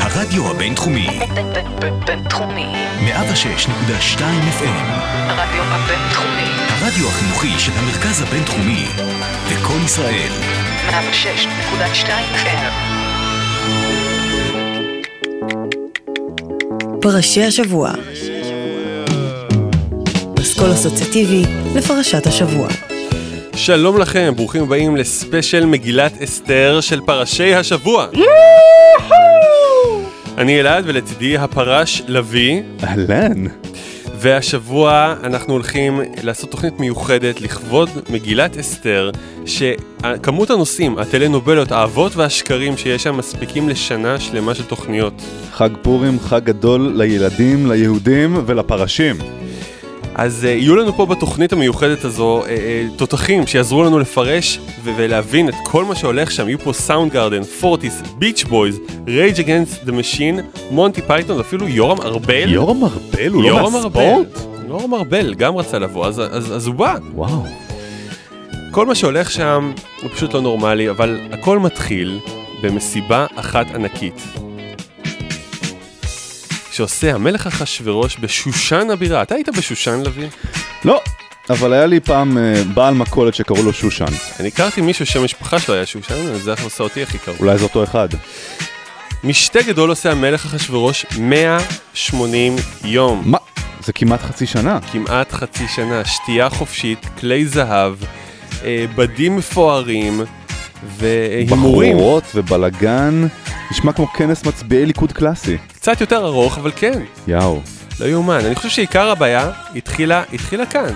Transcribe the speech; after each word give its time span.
הרדיו 0.00 0.50
הבינתחומי, 0.50 1.08
בינתחומי. 2.06 2.66
106.2 3.00 4.18
FM, 4.60 4.86
הרדיו 5.14 5.62
הבינתחומי. 5.62 6.50
הרדיו 6.68 7.08
החינוכי 7.08 7.58
של 7.58 7.72
המרכז 7.76 8.22
הבינתחומי, 8.22 8.84
לקום 9.52 9.84
ישראל, 9.84 10.30
106.2 10.90 12.08
FM. 12.34 12.72
פרשי 17.00 17.44
השבוע. 17.44 17.90
פסקול 20.34 20.72
אסוציאטיבי 20.72 21.42
לפרשת 21.74 22.26
השבוע. 22.26 22.68
שלום 23.56 23.98
לכם, 23.98 24.32
ברוכים 24.36 24.62
הבאים 24.62 24.96
לספיישל 24.96 25.66
מגילת 25.66 26.22
אסתר 26.22 26.80
של 26.80 27.00
פרשי 27.00 27.54
השבוע. 27.54 28.06
אני 30.38 30.60
אלעד 30.60 30.84
ולצידי 30.86 31.36
הפרש 31.38 32.02
לביא, 32.08 32.62
אהלן. 32.84 33.44
והשבוע 34.18 35.14
אנחנו 35.22 35.52
הולכים 35.52 36.00
לעשות 36.22 36.50
תוכנית 36.50 36.80
מיוחדת 36.80 37.40
לכבוד 37.40 37.88
מגילת 38.10 38.56
אסתר, 38.56 39.10
שכמות 39.46 40.50
הנושאים, 40.50 40.98
הטלנובלות, 40.98 41.72
האהבות 41.72 42.16
והשקרים 42.16 42.76
שיש 42.76 43.02
שם 43.02 43.16
מספיקים 43.16 43.68
לשנה 43.68 44.20
שלמה 44.20 44.54
של 44.54 44.64
תוכניות. 44.64 45.22
חג 45.52 45.70
פורים, 45.82 46.20
חג 46.20 46.44
גדול 46.44 46.92
לילדים, 46.96 47.70
ליהודים 47.70 48.42
ולפרשים. 48.46 49.16
אז 50.18 50.44
uh, 50.44 50.46
יהיו 50.46 50.76
לנו 50.76 50.92
פה 50.92 51.06
בתוכנית 51.06 51.52
המיוחדת 51.52 52.04
הזו 52.04 52.42
uh, 52.42 52.46
uh, 52.46 52.98
תותחים 52.98 53.46
שיעזרו 53.46 53.84
לנו 53.84 53.98
לפרש 53.98 54.58
ו- 54.84 54.90
ולהבין 54.96 55.48
את 55.48 55.54
כל 55.64 55.84
מה 55.84 55.94
שהולך 55.94 56.30
שם. 56.30 56.48
יהיו 56.48 56.58
פה 56.58 56.72
סאונד 56.72 57.12
גארדן, 57.12 57.42
פורטיס, 57.42 58.02
ביץ' 58.18 58.44
בויז, 58.44 58.80
Rage 59.08 59.40
Against 59.40 59.84
the 59.84 59.92
Machine, 59.92 60.40
מונטי 60.70 61.02
פייתון 61.02 61.36
ואפילו 61.36 61.68
יורם 61.68 62.00
ארבל. 62.00 62.52
יורם 62.52 62.84
ארבל 62.84 63.32
הוא 63.32 63.42
לא 63.42 63.48
יורם 63.48 63.72
מהספורט? 63.72 64.26
ארבל. 64.36 64.68
יורם 64.68 64.94
ארבל 64.94 65.34
גם 65.34 65.56
רצה 65.56 65.78
לבוא, 65.78 66.06
אז, 66.06 66.20
אז, 66.30 66.56
אז 66.56 66.66
הוא 66.66 66.74
בא. 66.74 66.94
וואו. 67.14 67.42
כל 68.70 68.86
מה 68.86 68.94
שהולך 68.94 69.30
שם 69.30 69.72
הוא 70.02 70.10
פשוט 70.10 70.34
לא 70.34 70.40
נורמלי, 70.40 70.90
אבל 70.90 71.20
הכל 71.32 71.58
מתחיל 71.58 72.18
במסיבה 72.62 73.26
אחת 73.36 73.66
ענקית. 73.74 74.45
שעושה 76.76 77.14
המלך 77.14 77.46
אחשורוש 77.46 78.16
בשושן 78.20 78.90
הבירה. 78.90 79.22
אתה 79.22 79.34
היית 79.34 79.48
בשושן 79.48 80.00
הבירה? 80.00 80.28
לא, 80.84 81.00
אבל 81.50 81.72
היה 81.72 81.86
לי 81.86 82.00
פעם 82.00 82.38
אה, 82.38 82.62
בעל 82.74 82.94
מכולת 82.94 83.34
שקראו 83.34 83.62
לו 83.62 83.72
שושן. 83.72 84.04
אני 84.40 84.48
הכרתי 84.48 84.80
מישהו 84.80 85.06
שהמשפחה 85.06 85.60
שלו 85.60 85.74
היה 85.74 85.86
שושן, 85.86 86.14
אז 86.14 86.42
זה 86.42 86.54
עושה 86.64 86.84
אותי 86.84 87.02
הכי 87.02 87.18
קרוב. 87.18 87.36
אולי 87.40 87.58
זה 87.58 87.64
אותו 87.64 87.84
אחד. 87.84 88.08
משתה 89.24 89.62
גדול 89.62 89.90
עושה 89.90 90.12
המלך 90.12 90.44
אחשורוש 90.46 91.06
180 91.18 92.56
יום. 92.84 93.22
מה? 93.24 93.38
זה 93.84 93.92
כמעט 93.92 94.22
חצי 94.22 94.46
שנה. 94.46 94.78
כמעט 94.92 95.32
חצי 95.32 95.68
שנה, 95.68 96.04
שתייה 96.04 96.50
חופשית, 96.50 97.06
כלי 97.20 97.46
זהב, 97.46 97.94
אה, 98.64 98.84
בדים 98.94 99.36
מפוארים 99.36 100.20
והימורים. 100.98 101.96
בחורות 101.96 102.24
ובלאגן. 102.34 103.26
נשמע 103.70 103.92
כמו 103.92 104.06
כנס 104.06 104.44
מצביעי 104.44 104.86
ליכוד 104.86 105.12
קלאסי. 105.12 105.56
קצת 105.86 106.00
יותר 106.00 106.26
ארוך, 106.26 106.58
אבל 106.58 106.70
כן, 106.76 107.02
יאו. 107.28 107.60
לא 108.00 108.06
יאומן. 108.06 108.40
אני 108.46 108.54
חושב 108.54 108.68
שעיקר 108.68 109.10
הבעיה 109.10 109.50
התחילה, 109.76 110.22
התחילה 110.32 110.66
כאן. 110.66 110.94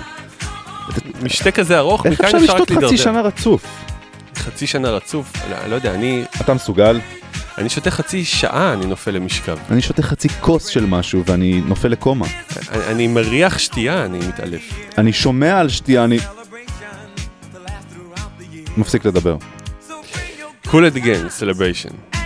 משתה 1.23 1.51
כזה 1.51 1.79
ארוך, 1.79 2.07
איך 2.07 2.21
מכאן 2.21 2.27
אפשר 2.27 2.39
אפשר 2.39 2.53
רק 2.55 2.61
לשתות 2.61 2.69
חצי 2.71 2.75
להידרדר. 2.75 2.97
שנה 2.97 3.21
רצוף? 3.21 3.65
חצי 4.37 4.67
שנה 4.67 4.91
רצוף? 4.91 5.33
לא, 5.51 5.67
לא 5.67 5.75
יודע, 5.75 5.95
אני, 5.95 6.25
אתה 6.41 6.55
מסוגל? 6.55 7.01
אני 7.59 7.69
שותה 7.69 7.91
חצי 7.91 8.25
שעה, 8.25 8.73
אני 8.73 8.87
נופל 8.87 9.11
למשכב. 9.11 9.59
אני 9.71 9.83
שותה 9.83 10.03
חצי 10.03 10.29
כוס 10.29 10.67
של 10.67 10.87
משהו 10.87 11.23
ואני 11.27 11.61
נופל 11.67 11.89
לקומה. 11.89 12.27
אני, 12.71 12.85
אני 12.87 13.07
מריח 13.07 13.59
שתייה, 13.59 14.05
אני 14.05 14.19
מתעלף. 14.19 14.63
אני 14.99 15.13
שומע 15.13 15.59
על 15.59 15.69
שתייה, 15.69 16.05
אני... 16.05 16.19
מפסיק 18.77 19.05
לדבר. 19.05 19.37
cool 20.67 20.85
it 20.93 20.97
again, 20.97 21.41
celebration. 21.41 22.20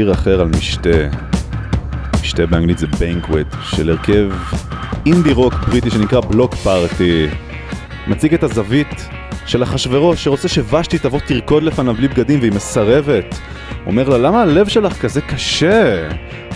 שיר 0.00 0.12
אחר 0.12 0.40
על 0.40 0.48
משתה. 0.48 1.08
משתה 2.20 2.46
באנגלית 2.46 2.78
זה 2.78 2.86
בנקווט, 2.86 3.46
של 3.62 3.90
הרכב 3.90 4.30
אינדי 5.06 5.32
רוק 5.32 5.54
בריטי 5.54 5.90
שנקרא 5.90 6.20
בלוק 6.20 6.54
פארטי. 6.54 7.26
מציג 8.06 8.34
את 8.34 8.42
הזווית 8.42 9.08
של 9.46 9.62
אחשוורוש 9.62 10.24
שרוצה 10.24 10.48
שוושתי 10.48 10.98
תבוא 10.98 11.20
תרקוד 11.26 11.62
לפניו 11.62 11.94
בלי 11.94 12.08
בגדים 12.08 12.40
והיא 12.40 12.52
מסרבת. 12.52 13.38
אומר 13.86 14.08
לה, 14.08 14.18
למה 14.18 14.42
הלב 14.42 14.68
שלך 14.68 15.00
כזה 15.00 15.20
קשה? 15.20 16.08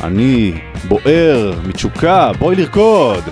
אני 0.02 0.60
בוער, 0.88 1.52
מתשוקה, 1.66 2.30
בואי 2.38 2.56
לרקוד. 2.56 3.24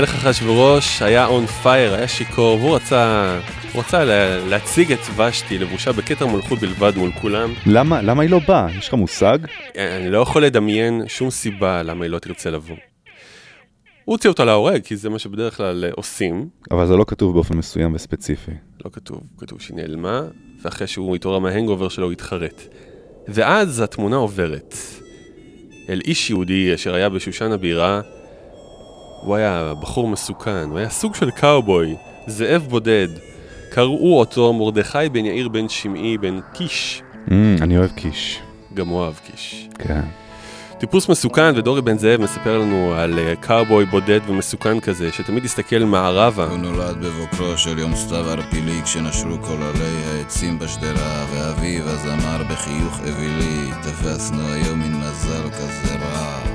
מלך 0.00 0.14
אחשוורוש 0.14 1.02
היה 1.02 1.26
און 1.26 1.46
פייר, 1.46 1.94
היה 1.94 2.08
שיכור, 2.08 2.58
והוא 2.60 2.76
רצה, 2.76 3.40
הוא 3.72 3.80
רצה 3.80 4.04
לה, 4.04 4.44
להציג 4.48 4.92
את 4.92 4.98
ושתי 5.16 5.58
לבושה 5.58 5.92
בכתר 5.92 6.26
מלכות 6.26 6.58
בלבד 6.58 6.92
מול 6.96 7.12
כולם. 7.12 7.54
למה, 7.66 8.02
למה 8.02 8.22
היא 8.22 8.30
לא 8.30 8.40
באה? 8.48 8.66
יש 8.78 8.88
לך 8.88 8.94
מושג? 8.94 9.38
אני 9.76 10.10
לא 10.10 10.18
יכול 10.18 10.44
לדמיין 10.44 11.02
שום 11.08 11.30
סיבה 11.30 11.82
למה 11.82 12.04
היא 12.04 12.10
לא 12.10 12.18
תרצה 12.18 12.50
לבוא. 12.50 12.76
הוא 14.04 14.14
הוציא 14.14 14.30
אותה 14.30 14.44
להורג, 14.44 14.82
כי 14.84 14.96
זה 14.96 15.08
מה 15.08 15.18
שבדרך 15.18 15.56
כלל 15.56 15.84
אה, 15.84 15.90
עושים. 15.94 16.48
אבל 16.70 16.86
זה 16.86 16.96
לא 16.96 17.04
כתוב 17.08 17.34
באופן 17.34 17.56
מסוים 17.56 17.94
וספציפי. 17.94 18.52
לא 18.84 18.90
כתוב, 18.92 19.20
כתוב 19.38 19.60
שהיא 19.60 19.76
נעלמה, 19.76 20.22
ואחרי 20.62 20.86
שהוא 20.86 21.16
התעורר 21.16 21.38
מההנגובר 21.38 21.88
שלו 21.88 22.04
הוא 22.04 22.12
התחרט. 22.12 22.62
ואז 23.28 23.80
התמונה 23.80 24.16
עוברת 24.16 24.76
אל 25.88 26.00
איש 26.04 26.30
יהודי 26.30 26.74
אשר 26.74 26.94
היה 26.94 27.08
בשושן 27.08 27.52
הבירה. 27.52 28.00
הוא 29.20 29.36
היה 29.36 29.72
בחור 29.80 30.08
מסוכן, 30.08 30.64
הוא 30.70 30.78
היה 30.78 30.90
סוג 30.90 31.14
של 31.14 31.30
קאובוי, 31.30 31.94
זאב 32.26 32.66
בודד. 32.68 33.08
קראו 33.70 34.18
אותו 34.18 34.52
מרדכי 34.52 35.08
בן 35.12 35.24
יאיר 35.24 35.48
בן 35.48 35.68
שמעי 35.68 36.18
בן 36.18 36.40
קיש. 36.54 37.02
Mm, 37.28 37.32
אני 37.60 37.78
אוהב 37.78 37.90
קיש. 37.90 38.40
גם 38.74 38.88
הוא 38.88 39.04
אהב 39.04 39.14
קיש. 39.14 39.68
כן. 39.78 40.00
טיפוס 40.78 41.08
מסוכן, 41.08 41.52
ודורי 41.56 41.82
בן 41.82 41.98
זאב 41.98 42.20
מספר 42.20 42.58
לנו 42.58 42.94
על 42.94 43.18
אה, 43.18 43.36
קאובוי 43.36 43.84
בודד 43.84 44.20
ומסוכן 44.26 44.80
כזה, 44.80 45.12
שתמיד 45.12 45.44
הסתכל 45.44 45.78
מערבה. 45.78 46.44
הוא 46.44 46.58
נולד 46.58 46.96
בבוקרו 46.96 47.58
של 47.58 47.78
יום 47.78 47.96
סתיו 47.96 48.30
ערפילי 48.30 48.80
כשנשרו 48.84 49.36
כל 49.42 49.62
עלי 49.62 50.04
העצים 50.06 50.58
בשדרה 50.58 51.26
ואביו 51.32 51.88
אז 51.88 52.06
אמר 52.06 52.44
בחיוך 52.50 53.00
אווילי 53.00 53.70
תפסנו 53.82 54.52
היום 54.52 54.78
מין 54.78 54.94
מזל 54.94 55.50
כזה 55.50 55.94
רע 55.94 56.49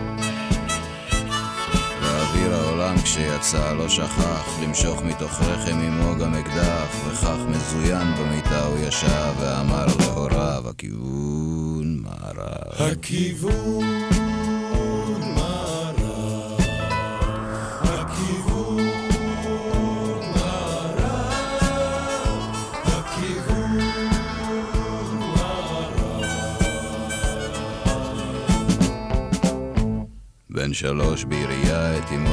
העולם 2.85 3.01
כשיצא 3.01 3.73
לא 3.73 3.89
שכח 3.89 4.59
למשוך 4.63 5.01
מתוך 5.01 5.41
רחם 5.41 5.79
עמו 5.79 6.15
גם 6.19 6.33
אקדח 6.35 6.95
וכך 7.07 7.37
מזוין 7.47 8.07
במיטה 8.19 8.65
הוא 8.65 8.77
ישב 8.77 9.33
ואמר 9.39 9.85
להוריו 9.99 10.63
הכיוון 10.69 12.03
מערב. 12.03 12.95
בן 30.49 30.73
שלוש 30.73 31.23
בעירייה 31.23 31.97
את 31.97 32.03
אמו 32.15 32.24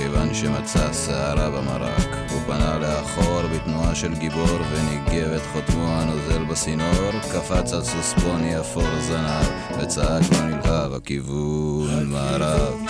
מכיוון 0.00 0.34
שמצא 0.34 0.92
שערה 0.92 1.50
במרק. 1.50 2.16
הוא 2.30 2.40
פנה 2.46 2.78
לאחור 2.78 3.42
בתנועה 3.54 3.94
של 3.94 4.14
גיבור, 4.14 4.58
וניגב 4.70 5.32
את 5.32 5.42
חותמו 5.52 5.88
הנוזל 5.88 6.44
בסינור, 6.44 7.10
קפץ 7.32 7.72
על 7.72 7.84
סוספוני 7.84 8.60
אפור 8.60 9.00
זנב, 9.00 9.46
וצעק 9.80 10.22
לו 10.32 10.46
נלהב, 10.46 10.92
הכיוון 10.92 12.06
מערב. 12.06 12.89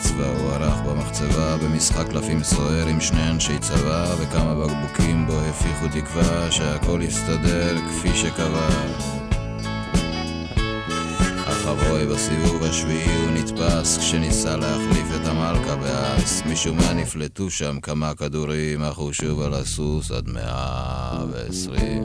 מצווה 0.00 0.28
הוא 0.28 0.52
ערך 0.52 0.78
במחצבה 0.80 1.56
במשחק 1.56 2.08
קלפים 2.08 2.42
סוער 2.42 2.86
עם 2.86 3.00
שני 3.00 3.30
אנשי 3.30 3.58
צבא 3.58 4.14
וכמה 4.18 4.54
בקבוקים 4.54 5.26
בו 5.26 5.40
הפיחו 5.40 5.86
תקווה 5.88 6.50
שהכל 6.52 7.00
יסתדר 7.02 7.76
כפי 7.88 8.16
שקבע. 8.16 8.68
אבוי 11.70 12.06
בסיבוב 12.06 12.62
השביעי 12.62 13.22
הוא 13.22 13.30
נתפס 13.30 13.98
כשניסה 13.98 14.56
להחליף 14.56 15.06
את 15.16 15.26
המלכה 15.26 15.76
באס 15.76 16.42
משום 16.46 16.76
מה 16.76 16.92
נפלטו 16.92 17.50
שם 17.50 17.80
כמה 17.80 18.14
כדורים 18.14 18.82
אך 18.82 18.96
הוא 18.96 19.12
שוב 19.12 19.40
על 19.40 19.54
הסוס 19.54 20.10
עד 20.10 20.28
מאה 20.28 21.24
ועשרים 21.32 22.04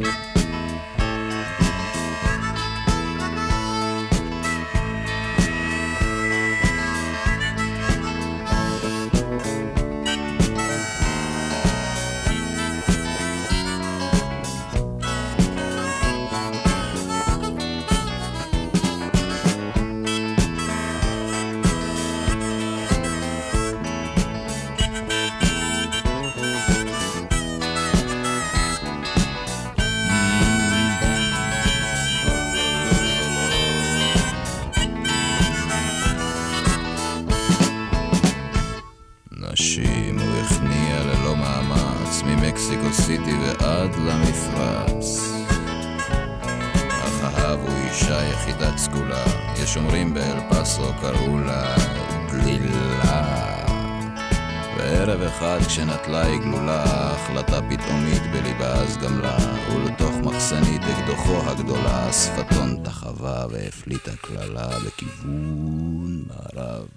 שפתון 62.45 62.83
תחבה 62.83 63.45
והפליטה 63.49 64.11
קללה 64.21 64.69
בכיוון 64.79 66.23
מערב. 66.27 66.87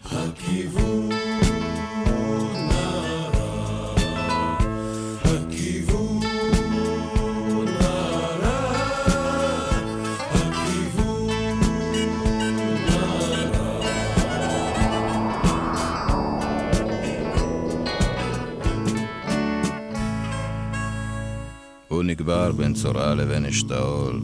הוא 21.89 22.03
נקבר 22.03 22.53
בין 22.53 22.75
צרעה 22.75 23.15
לבין 23.15 23.47
אשתאול, 23.47 24.21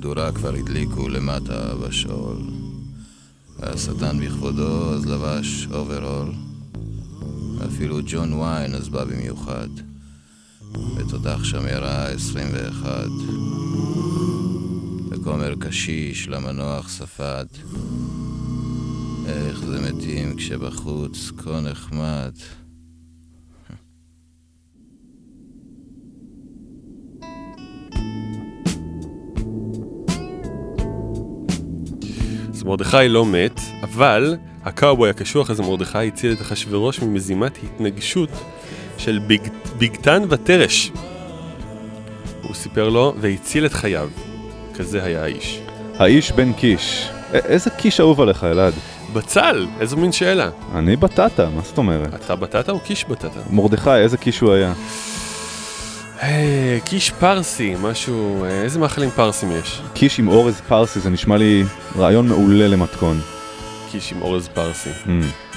ומדורה 0.00 0.32
כבר 0.32 0.54
הדליקו 0.54 1.08
למטה 1.08 1.74
בשאול. 1.76 2.36
והשטן 3.58 4.20
בכבודו 4.20 4.94
אז 4.94 5.06
לבש 5.06 5.68
אוברול, 5.72 6.32
ואפילו 7.58 7.98
ג'ון 8.06 8.32
ויין 8.32 8.74
אז 8.74 8.88
בא 8.88 9.04
במיוחד, 9.04 9.68
ותותח 10.96 11.44
שם 11.44 11.66
ירה 11.66 12.08
21. 12.08 13.08
וכומר 15.10 15.54
קשיש 15.60 16.28
למנוח 16.28 16.88
ספד, 16.88 17.46
איך 19.26 19.64
זה 19.64 19.92
מתים 19.92 20.36
כשבחוץ 20.36 21.30
כה 21.36 21.60
נחמד. 21.60 22.32
מרדכי 32.70 33.08
לא 33.08 33.26
מת, 33.26 33.60
אבל 33.82 34.36
הקאובוי 34.64 35.10
הקשוח 35.10 35.50
הזה 35.50 35.62
מרדכי 35.62 36.06
הציל 36.08 36.32
את 36.32 36.40
אחשוורוש 36.40 37.00
ממזימת 37.02 37.58
התנגשות 37.64 38.28
של 38.98 39.18
ביג, 39.26 39.40
ביגתן 39.78 40.22
ותרש. 40.28 40.92
הוא 42.42 42.54
סיפר 42.54 42.88
לו 42.88 43.14
והציל 43.20 43.66
את 43.66 43.72
חייו. 43.72 44.08
כזה 44.74 45.04
היה 45.04 45.22
האיש. 45.22 45.60
האיש 45.98 46.32
בן 46.32 46.52
קיש. 46.52 47.08
א- 47.32 47.36
איזה 47.36 47.70
קיש 47.70 48.00
אהוב 48.00 48.20
עליך, 48.20 48.44
אלעד? 48.44 48.74
בצל! 49.12 49.66
איזו 49.80 49.96
מין 49.96 50.12
שאלה. 50.12 50.50
אני 50.74 50.96
בטטה, 50.96 51.48
מה 51.56 51.62
זאת 51.62 51.78
אומרת? 51.78 52.14
אתה 52.14 52.36
בטטה 52.36 52.72
או 52.72 52.80
קיש 52.80 53.04
בטטה? 53.04 53.40
מרדכי, 53.50 53.90
איזה 53.94 54.16
קיש 54.16 54.40
הוא 54.40 54.52
היה? 54.52 54.72
אה, 56.22 56.78
קיש 56.84 57.10
פרסי, 57.10 57.74
משהו... 57.82 58.44
אה, 58.44 58.62
איזה 58.62 58.78
מאכלים 58.78 59.10
פרסים 59.10 59.52
יש? 59.52 59.82
קיש 59.94 60.18
עם 60.18 60.28
אורז 60.28 60.60
פרסי, 60.68 61.00
זה 61.00 61.10
נשמע 61.10 61.36
לי 61.36 61.64
רעיון 61.96 62.28
מעולה 62.28 62.68
למתכון. 62.68 63.20
קיש 63.90 64.12
עם 64.12 64.22
אורז 64.22 64.48
פרסי. 64.48 64.90
Mm. 65.06 65.50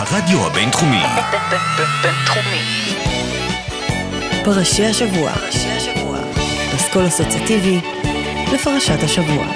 הרדיו 0.00 0.46
הבינתחומי, 0.46 1.02
בינתחומי. 2.02 2.62
פרשי 4.44 4.84
השבוע. 4.84 5.32
פסקול 6.76 7.06
אסוציאטיבי 7.06 7.80
לפרשת 8.54 9.02
השבוע. 9.02 9.46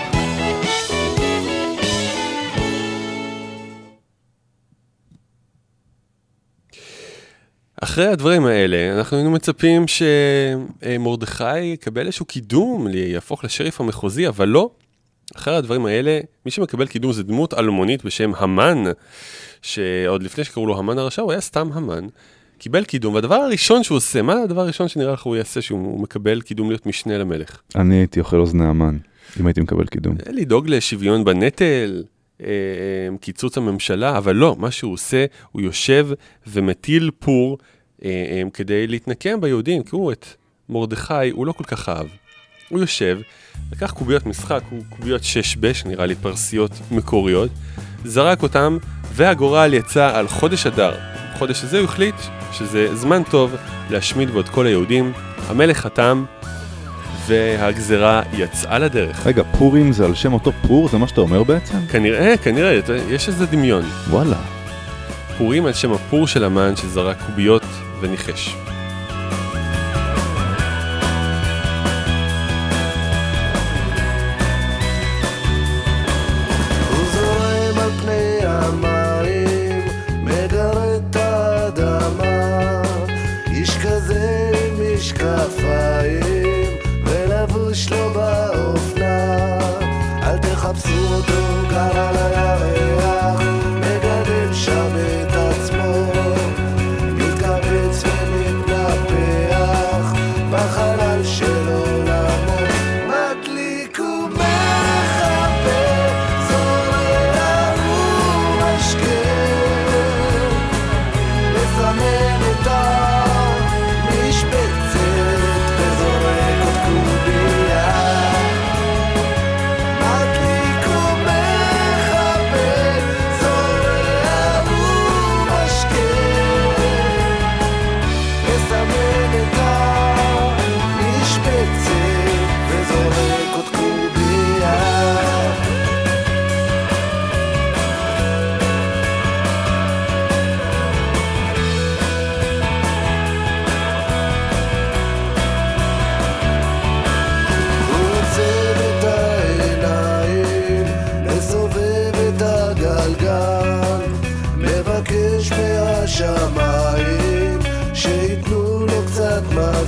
אחרי 7.82 8.06
הדברים 8.06 8.46
האלה, 8.46 8.98
אנחנו 8.98 9.16
היינו 9.16 9.30
מצפים 9.30 9.84
שמרדכי 9.88 11.60
יקבל 11.60 12.06
איזשהו 12.06 12.26
קידום, 12.26 12.86
יהפוך 12.94 13.44
לשריף 13.44 13.80
המחוזי, 13.80 14.28
אבל 14.28 14.48
לא. 14.48 14.70
אחרי 15.36 15.56
הדברים 15.56 15.86
האלה, 15.86 16.20
מי 16.44 16.50
שמקבל 16.50 16.86
קידום 16.86 17.12
זה 17.12 17.22
דמות 17.22 17.54
אלמונית 17.54 18.04
בשם 18.04 18.32
המן, 18.36 18.84
שעוד 19.62 20.22
לפני 20.22 20.44
שקראו 20.44 20.66
לו 20.66 20.78
המן 20.78 20.98
הרשע, 20.98 21.22
הוא 21.22 21.32
היה 21.32 21.40
סתם 21.40 21.70
המן. 21.72 22.06
קיבל 22.58 22.84
קידום, 22.84 23.14
והדבר 23.14 23.34
הראשון 23.34 23.82
שהוא 23.82 23.96
עושה, 23.96 24.22
מה 24.22 24.34
הדבר 24.42 24.60
הראשון 24.60 24.88
שנראה 24.88 25.12
לך 25.12 25.22
הוא 25.22 25.36
יעשה 25.36 25.62
שהוא 25.62 26.00
מקבל 26.00 26.40
קידום 26.40 26.68
להיות 26.68 26.86
משנה 26.86 27.18
למלך? 27.18 27.60
אני 27.76 27.94
הייתי 27.94 28.20
אוכל 28.20 28.36
אוזני 28.36 28.64
המן, 28.64 28.98
אם 29.40 29.46
הייתי 29.46 29.60
מקבל 29.60 29.86
קידום. 29.86 30.16
לדאוג 30.30 30.68
לשוויון 30.68 31.24
בנטל, 31.24 32.02
אה, 32.40 32.46
אה, 32.46 33.18
קיצוץ 33.20 33.58
הממשלה, 33.58 34.18
אבל 34.18 34.36
לא, 34.36 34.56
מה 34.58 34.70
שהוא 34.70 34.92
עושה, 34.92 35.24
הוא 35.52 35.62
יושב 35.62 36.08
ומטיל 36.46 37.10
פור 37.18 37.58
אה, 38.04 38.10
אה, 38.10 38.50
כדי 38.54 38.86
להתנקם 38.86 39.40
ביהודים, 39.40 39.82
כי 39.82 39.90
הוא 39.96 40.12
את 40.12 40.26
מרדכי, 40.68 41.30
הוא 41.32 41.46
לא 41.46 41.52
כל 41.52 41.64
כך 41.64 41.88
אהב. 41.88 42.06
הוא 42.68 42.80
יושב, 42.80 43.18
לקח 43.72 43.90
קוביות 43.90 44.26
משחק, 44.26 44.62
הוא 44.70 44.82
קוביות 44.88 45.24
שש 45.24 45.56
בש, 45.56 45.84
נראה 45.84 46.06
לי 46.06 46.14
פרסיות 46.14 46.72
מקוריות, 46.90 47.50
זרק 48.04 48.42
אותם, 48.42 48.78
והגורל 49.12 49.74
יצא 49.74 50.16
על 50.16 50.28
חודש 50.28 50.66
אדר. 50.66 50.94
בחודש 51.34 51.64
הזה 51.64 51.78
הוא 51.78 51.84
החליט 51.84 52.14
שזה 52.52 52.96
זמן 52.96 53.22
טוב 53.30 53.54
להשמיד 53.90 54.30
בו 54.30 54.40
את 54.40 54.48
כל 54.48 54.66
היהודים. 54.66 55.12
המלך 55.48 55.80
חתם, 55.80 56.24
והגזרה 57.26 58.22
יצאה 58.32 58.78
לדרך. 58.78 59.26
רגע, 59.26 59.42
פורים 59.58 59.92
זה 59.92 60.04
על 60.04 60.14
שם 60.14 60.32
אותו 60.32 60.52
פור? 60.66 60.88
זה 60.88 60.98
מה 60.98 61.08
שאתה 61.08 61.20
אומר 61.20 61.42
בעצם? 61.42 61.78
כנראה, 61.86 62.36
כנראה, 62.36 62.80
יש 63.08 63.28
איזה 63.28 63.46
דמיון. 63.46 63.82
וואלה. 64.10 64.40
פורים 65.38 65.66
על 65.66 65.72
שם 65.72 65.92
הפור 65.92 66.26
של 66.26 66.44
המן 66.44 66.76
שזרק 66.76 67.16
קוביות 67.26 67.64
וניחש. 68.00 68.56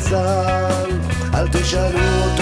מזל. 0.06 0.90
אל 1.34 1.48
תשאלו 1.48 1.98
אותו, 2.24 2.35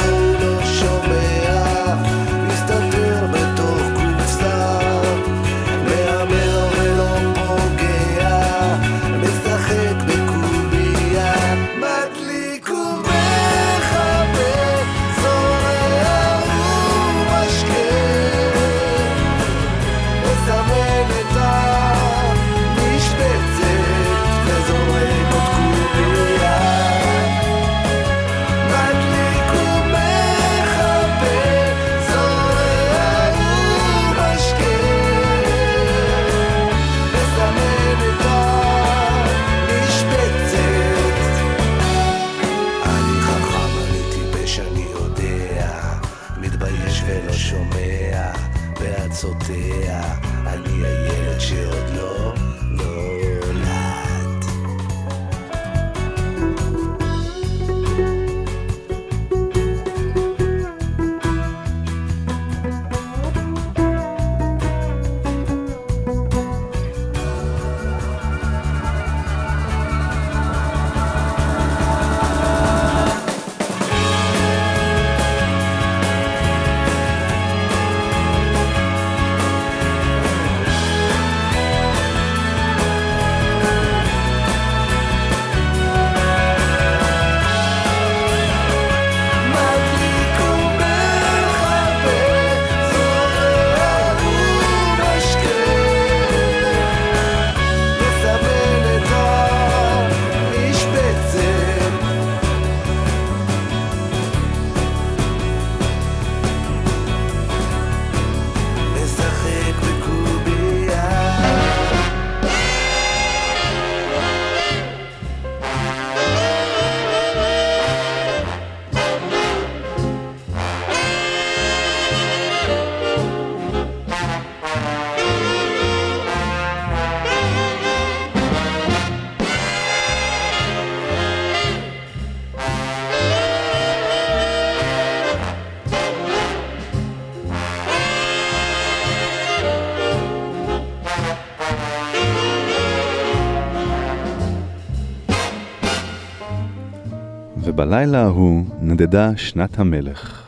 ובלילה 147.84 148.22
ההוא 148.22 148.64
נדדה 148.80 149.30
שנת 149.36 149.78
המלך. 149.78 150.42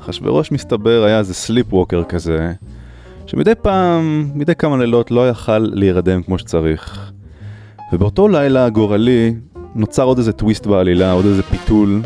אחשוורוש 0.00 0.52
מסתבר 0.52 1.04
היה 1.04 1.18
איזה 1.18 1.34
סליפ 1.34 1.74
ווקר 1.74 2.02
כזה, 2.04 2.52
שמדי 3.26 3.54
פעם, 3.62 4.30
מדי 4.34 4.54
כמה 4.54 4.76
לילות 4.76 5.10
לא 5.10 5.28
יכל 5.28 5.58
להירדם 5.58 6.22
כמו 6.22 6.38
שצריך. 6.38 7.12
ובאותו 7.92 8.28
לילה 8.28 8.68
גורלי 8.68 9.34
נוצר 9.74 10.02
עוד 10.02 10.18
איזה 10.18 10.32
טוויסט 10.32 10.66
בעלילה, 10.66 11.12
עוד 11.12 11.26
איזה 11.26 11.42
פיתול, 11.42 12.02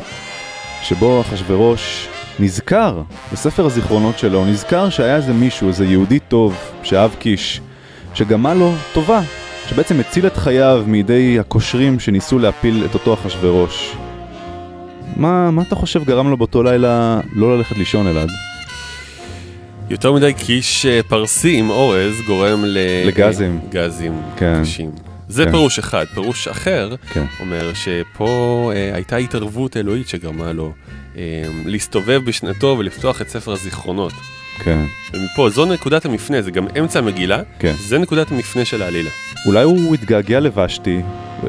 שבו 0.83 1.21
אחשוורוש 1.21 2.09
נזכר, 2.41 3.03
בספר 3.33 3.67
הזיכרונות 3.67 4.19
שלו, 4.19 4.45
נזכר 4.45 4.89
שהיה 4.89 5.17
איזה 5.17 5.33
מישהו, 5.33 5.69
איזה 5.69 5.85
יהודי 5.85 6.19
טוב, 6.19 6.57
שאהב 6.83 7.11
קיש, 7.19 7.61
שגמה 8.15 8.55
לו 8.55 8.73
טובה, 8.95 9.23
שבעצם 9.67 10.01
הציל 10.01 10.27
את 10.27 10.37
חייו 10.37 10.85
מידי 10.87 11.39
הקושרים 11.39 12.01
שניסו 12.01 12.39
להפיל 12.39 12.85
את 12.91 12.95
אותו 12.95 13.15
אחשוורוש. 13.15 13.97
מה, 15.17 15.51
מה 15.51 15.63
אתה 15.63 15.75
חושב 15.75 16.05
גרם 16.05 16.31
לו 16.31 16.37
באותו 16.37 16.63
לילה 16.63 17.21
לא 17.33 17.57
ללכת 17.57 17.77
לישון 17.77 18.07
אלעד? 18.07 18.29
יותר 19.91 20.13
מדי 20.13 20.33
קיש 20.35 20.87
אה, 20.87 21.01
פרסי 21.09 21.57
עם 21.59 21.71
אורז 21.71 22.21
גורם 22.27 22.65
ל... 22.65 22.79
לגזים. 23.07 23.61
גזים 23.71 24.23
כן. 24.37 24.61
קשים. 24.63 24.91
זה 25.29 25.45
כן. 25.45 25.51
פירוש 25.51 25.79
אחד. 25.79 26.05
פירוש 26.15 26.49
אחר 26.49 26.95
כן. 27.13 27.25
אומר 27.41 27.73
שפה 27.75 28.73
אה, 28.75 28.91
הייתה 28.95 29.17
התערבות 29.17 29.77
אלוהית 29.77 30.09
שגרמה 30.09 30.53
לו 30.53 30.73
אה, 31.17 31.23
להסתובב 31.67 32.21
בשנתו 32.25 32.77
ולפתוח 32.79 33.23
את 33.23 33.29
ספר 33.29 33.53
הזיכרונות. 33.53 34.13
כן. 34.59 34.85
ומפה, 35.13 35.51
זו 35.51 35.65
נקודת 35.65 36.05
המפנה, 36.05 36.43
זה 36.43 36.51
גם 36.51 36.67
אמצע 36.79 36.99
המגילה, 36.99 37.43
כן. 37.59 37.75
זה 37.79 37.99
נקודת 37.99 38.33
המפנה 38.33 38.65
של 38.65 38.83
העלילה. 38.83 39.11
אולי 39.47 39.63
הוא 39.63 39.95
התגעגע 39.95 40.41
לוושתי, 40.41 41.01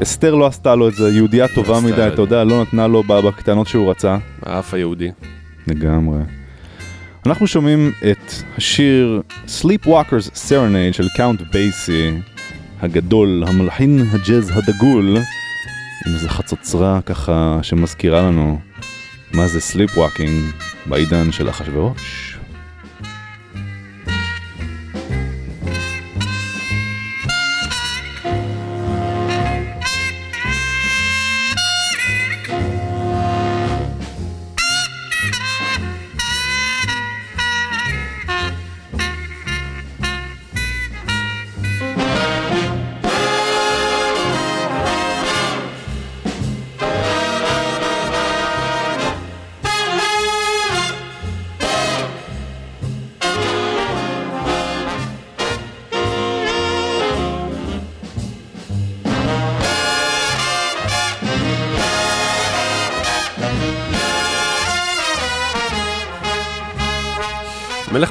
אסתר 0.02 0.34
לא 0.34 0.46
עשתה 0.46 0.74
לו 0.74 0.88
את 0.88 0.94
זה, 0.94 1.08
יהודייה 1.08 1.48
טובה 1.48 1.76
עשתה 1.76 1.86
מדי, 1.86 2.06
את 2.08 2.12
אתה 2.12 2.22
יודע, 2.22 2.44
לא 2.44 2.62
נתנה 2.62 2.86
לו 2.86 3.02
בקטנות 3.02 3.66
שהוא 3.66 3.90
רצה. 3.90 4.16
האף 4.42 4.74
היהודי. 4.74 5.10
לגמרי. 5.66 6.18
אנחנו 7.26 7.46
שומעים 7.46 7.92
את 8.10 8.32
השיר 8.58 9.22
Sleepwalkers 9.46 10.30
Serenade 10.48 10.92
של 10.92 11.08
קאונט 11.16 11.40
בייסי 11.52 12.10
הגדול, 12.80 13.44
המלחין 13.46 14.06
הג'אז 14.12 14.50
הדגול, 14.54 15.16
עם 16.06 16.14
איזה 16.14 16.28
חצוצרה 16.28 17.00
ככה 17.06 17.58
שמזכירה 17.62 18.22
לנו 18.22 18.58
מה 19.32 19.46
זה 19.46 19.58
Sleepwalking 19.58 20.62
בעידן 20.86 21.32
של 21.32 21.48
אחשוורוש. 21.48 22.33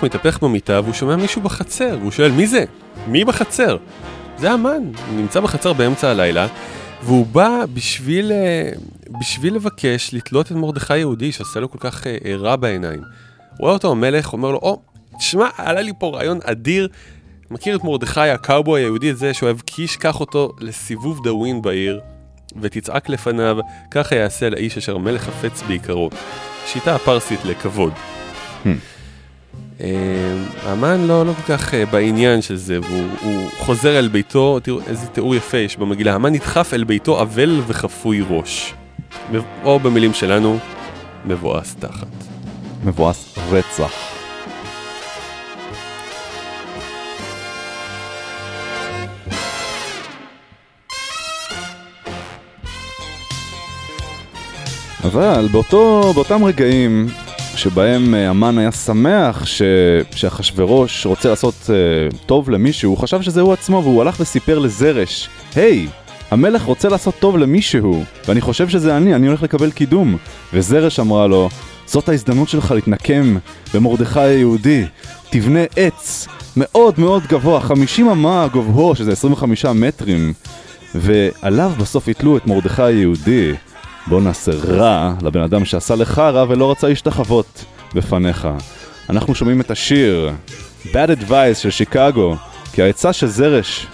מתהפך 0.03 0.43
במיטה 0.43 0.79
והוא 0.83 0.93
שומע 0.93 1.15
מישהו 1.15 1.41
בחצר, 1.41 1.97
והוא 1.99 2.11
שואל 2.11 2.31
מי 2.31 2.47
זה? 2.47 2.65
מי 3.07 3.25
בחצר? 3.25 3.77
זה 4.37 4.51
המן, 4.51 4.91
הוא 5.09 5.17
נמצא 5.17 5.39
בחצר 5.39 5.73
באמצע 5.73 6.09
הלילה, 6.09 6.47
והוא 7.03 7.25
בא 7.25 7.65
בשביל, 7.73 8.31
אה, 8.31 8.69
בשביל 9.19 9.55
לבקש 9.55 10.13
לתלות 10.13 10.45
את 10.45 10.51
מרדכי 10.51 10.97
יהודי 10.97 11.31
שעושה 11.31 11.59
לו 11.59 11.71
כל 11.71 11.77
כך 11.81 12.07
אה, 12.07 12.17
אה, 12.25 12.35
רע 12.35 12.55
בעיניים. 12.55 13.01
רואה 13.59 13.73
אותו 13.73 13.91
המלך, 13.91 14.33
אומר 14.33 14.51
לו, 14.51 14.57
או, 14.57 14.81
תשמע, 15.17 15.49
עלה 15.57 15.81
לי 15.81 15.91
פה 15.99 16.11
רעיון 16.13 16.39
אדיר, 16.43 16.87
מכיר 17.51 17.75
את 17.75 17.83
מרדכי 17.83 18.29
הקאובוי 18.29 18.81
היהודי 18.81 19.09
הזה 19.09 19.33
שאוהב 19.33 19.59
קיש, 19.61 19.97
קח 19.97 20.19
אותו 20.19 20.51
לסיבוב 20.59 21.23
דאווין 21.23 21.61
בעיר, 21.61 21.99
ותצעק 22.61 23.09
לפניו, 23.09 23.57
ככה 23.91 24.15
יעשה 24.15 24.49
לאיש 24.49 24.77
אשר 24.77 24.95
המלך 24.95 25.23
חפץ 25.23 25.61
בעיקרו. 25.67 26.09
שיטה 26.65 26.95
הפרסית 26.95 27.45
לכבוד. 27.45 27.93
אה, 28.65 28.71
המן 30.65 31.07
לא, 31.07 31.25
לא 31.25 31.33
כל 31.33 31.57
כך 31.57 31.73
אה, 31.73 31.85
בעניין 31.85 32.41
של 32.41 32.55
זה, 32.55 32.79
והוא 32.81 33.07
הוא 33.21 33.49
חוזר 33.57 33.99
אל 33.99 34.07
ביתו, 34.07 34.59
תראו 34.59 34.79
איזה 34.87 35.07
תיאור 35.07 35.35
יפה 35.35 35.57
יש 35.57 35.77
במגילה, 35.77 36.13
המן 36.13 36.33
נדחף 36.33 36.73
אל 36.73 36.83
ביתו 36.83 37.21
אבל 37.21 37.61
וחפוי 37.67 38.23
ראש. 38.29 38.73
או 39.63 39.79
במילים 39.79 40.13
שלנו, 40.13 40.57
מבואס 41.25 41.75
תחת. 41.75 42.07
מבואס 42.83 43.35
רצח. 43.51 44.13
אבל 55.03 55.47
באותו, 55.51 56.11
באותם 56.15 56.43
רגעים 56.43 57.07
שבהם 57.55 58.15
אה, 58.15 58.29
המן 58.29 58.57
היה 58.57 58.71
שמח 58.71 59.45
ש... 59.45 59.61
שאחשוורוש 60.15 61.05
רוצה 61.05 61.29
לעשות 61.29 61.53
uh, 61.63 62.15
טוב 62.25 62.49
למישהו, 62.49 62.89
הוא 62.89 62.97
חשב 62.97 63.21
שזה 63.21 63.41
הוא 63.41 63.53
עצמו 63.53 63.81
והוא 63.83 64.01
הלך 64.01 64.15
וסיפר 64.19 64.59
לזרש, 64.59 65.29
היי, 65.55 65.87
המלך 66.31 66.63
רוצה 66.63 66.89
לעשות 66.89 67.15
טוב 67.19 67.37
למישהו, 67.37 68.03
ואני 68.27 68.41
חושב 68.41 68.69
שזה 68.69 68.97
אני, 68.97 69.15
אני 69.15 69.27
הולך 69.27 69.43
לקבל 69.43 69.71
קידום. 69.71 70.17
וזרש 70.53 70.99
אמרה 70.99 71.27
לו, 71.27 71.49
זאת 71.85 72.09
ההזדמנות 72.09 72.49
שלך 72.49 72.71
להתנקם 72.71 73.37
במרדכי 73.73 74.19
היהודי, 74.19 74.85
תבנה 75.29 75.59
עץ 75.75 76.27
מאוד 76.57 76.99
מאוד 76.99 77.23
גבוה, 77.23 77.59
50 77.61 78.09
אמה 78.09 78.47
גובהו, 78.51 78.95
שזה 78.95 79.11
25 79.11 79.65
מטרים, 79.65 80.33
ועליו 80.95 81.71
בסוף 81.79 82.07
יתלו 82.07 82.37
את 82.37 82.47
מרדכי 82.47 82.83
היהודי. 82.83 83.53
בוא 84.07 84.21
נעשה 84.21 84.51
רע 84.67 85.13
לבן 85.21 85.41
אדם 85.41 85.65
שעשה 85.65 85.95
לך 85.95 86.19
רע 86.19 86.45
ולא 86.49 86.71
רצה 86.71 86.87
להשתחוות 86.87 87.65
בפניך. 87.95 88.47
אנחנו 89.09 89.35
שומעים 89.35 89.61
את 89.61 89.71
השיר 89.71 90.31
Bad 90.85 91.21
Advice 91.21 91.55
של 91.55 91.69
שיקגו, 91.69 92.35
כי 92.73 92.81
העצה 92.81 93.13
שזרש 93.13 93.87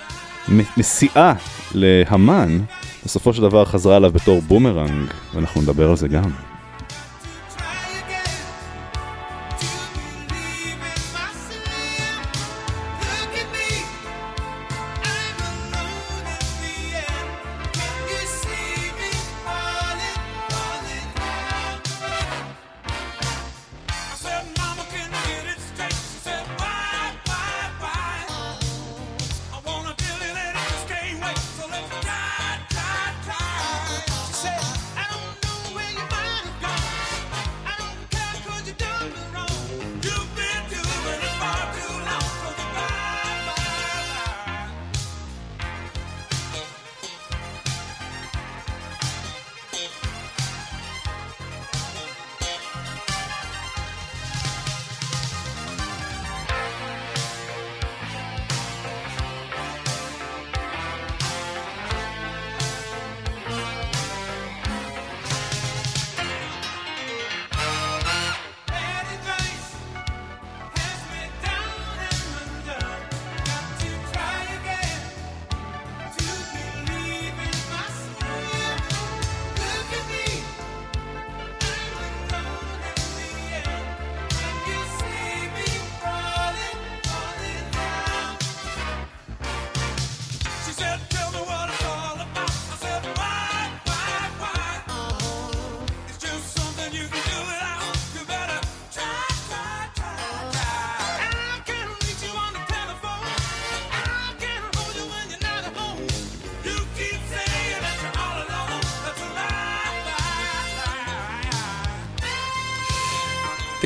משיאה 0.77 1.33
להמן, 1.73 2.59
בסופו 3.05 3.33
של 3.33 3.41
דבר 3.41 3.65
חזרה 3.65 3.97
אליו 3.97 4.11
בתור 4.11 4.41
בומרנג, 4.41 5.07
ואנחנו 5.33 5.61
נדבר 5.61 5.89
על 5.89 5.95
זה 5.95 6.07
גם. 6.07 6.48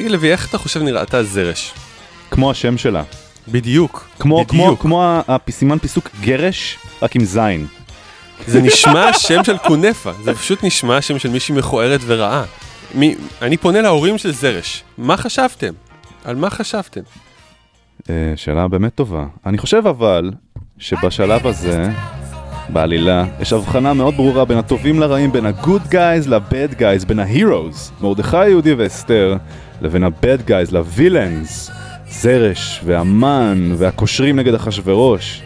תגיד 0.03 0.11
לוי, 0.11 0.31
איך 0.31 0.49
אתה 0.49 0.57
חושב 0.57 0.81
נראתה 0.81 1.23
זרש? 1.23 1.73
כמו 2.31 2.51
השם 2.51 2.77
שלה. 2.77 3.03
בדיוק. 3.47 4.07
כמו, 4.19 4.45
כמו, 4.47 4.63
בדיוק. 4.63 4.81
כמו 4.81 5.03
ה- 5.03 5.21
הסימן 5.47 5.77
פיסוק 5.77 6.09
גרש, 6.21 6.77
רק 7.01 7.15
עם 7.15 7.23
זין. 7.25 7.67
זה 8.47 8.61
נשמע 8.61 9.13
שם 9.13 9.43
של 9.43 9.57
קונפה, 9.57 10.11
זה 10.23 10.33
פשוט 10.35 10.63
נשמע 10.63 11.01
שם 11.01 11.19
של 11.19 11.29
מישהי 11.29 11.55
מכוערת 11.55 11.99
ורעה. 12.05 12.43
מי, 12.95 13.15
אני 13.41 13.57
פונה 13.57 13.81
להורים 13.81 14.17
של 14.17 14.31
זרש, 14.33 14.83
מה 14.97 15.17
חשבתם? 15.17 15.73
על 16.25 16.35
מה 16.35 16.49
חשבתם? 16.49 17.01
אה, 18.09 18.33
שאלה 18.35 18.67
באמת 18.67 18.95
טובה. 18.95 19.25
אני 19.45 19.57
חושב 19.57 19.87
אבל 19.87 20.31
שבשלב 20.77 21.47
הזה, 21.47 21.89
בעלילה, 22.69 23.25
יש 23.39 23.53
הבחנה 23.53 23.93
מאוד 23.93 24.15
ברורה 24.15 24.45
בין 24.45 24.57
הטובים 24.57 24.99
לרעים, 24.99 25.31
בין 25.31 25.45
ה-good 25.45 25.91
guys 25.91 26.29
ל-bad 26.29 26.79
guys, 26.79 27.05
בין 27.07 27.19
ה-heroes, 27.19 28.03
מרדכי 28.03 28.37
היהודי 28.37 28.73
ואסתר, 28.73 29.35
לבין 29.81 30.03
ה-bad 30.03 30.49
guys, 30.49 30.71
ל-villains, 30.71 31.71
זרש 32.09 32.81
והמן 32.85 33.71
והקושרים 33.77 34.35
נגד 34.35 34.53
אחשורוש. 34.53 35.41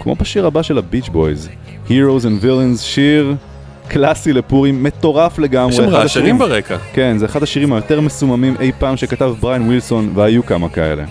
כמו 0.00 0.14
בשיר 0.14 0.46
הבא 0.46 0.62
של 0.62 0.78
הביץ' 0.78 1.08
בויז, 1.08 1.48
Heroes 1.88 2.24
and 2.24 2.44
Villains, 2.44 2.78
שיר 2.78 3.34
קלאסי 3.88 4.32
לפורים, 4.32 4.82
מטורף 4.82 5.38
לגמרי. 5.38 5.72
יש 5.72 5.76
שם 5.76 5.88
רעשנים 5.88 6.38
ברקע. 6.38 6.76
כן, 6.92 7.18
זה 7.18 7.26
אחד 7.26 7.42
השירים 7.42 7.72
היותר 7.72 8.00
מסוממים 8.00 8.54
אי 8.60 8.72
פעם 8.78 8.96
שכתב 8.96 9.34
בריין 9.40 9.62
ווילסון, 9.62 10.12
והיו 10.14 10.46
כמה 10.46 10.68
כאלה. 10.68 11.04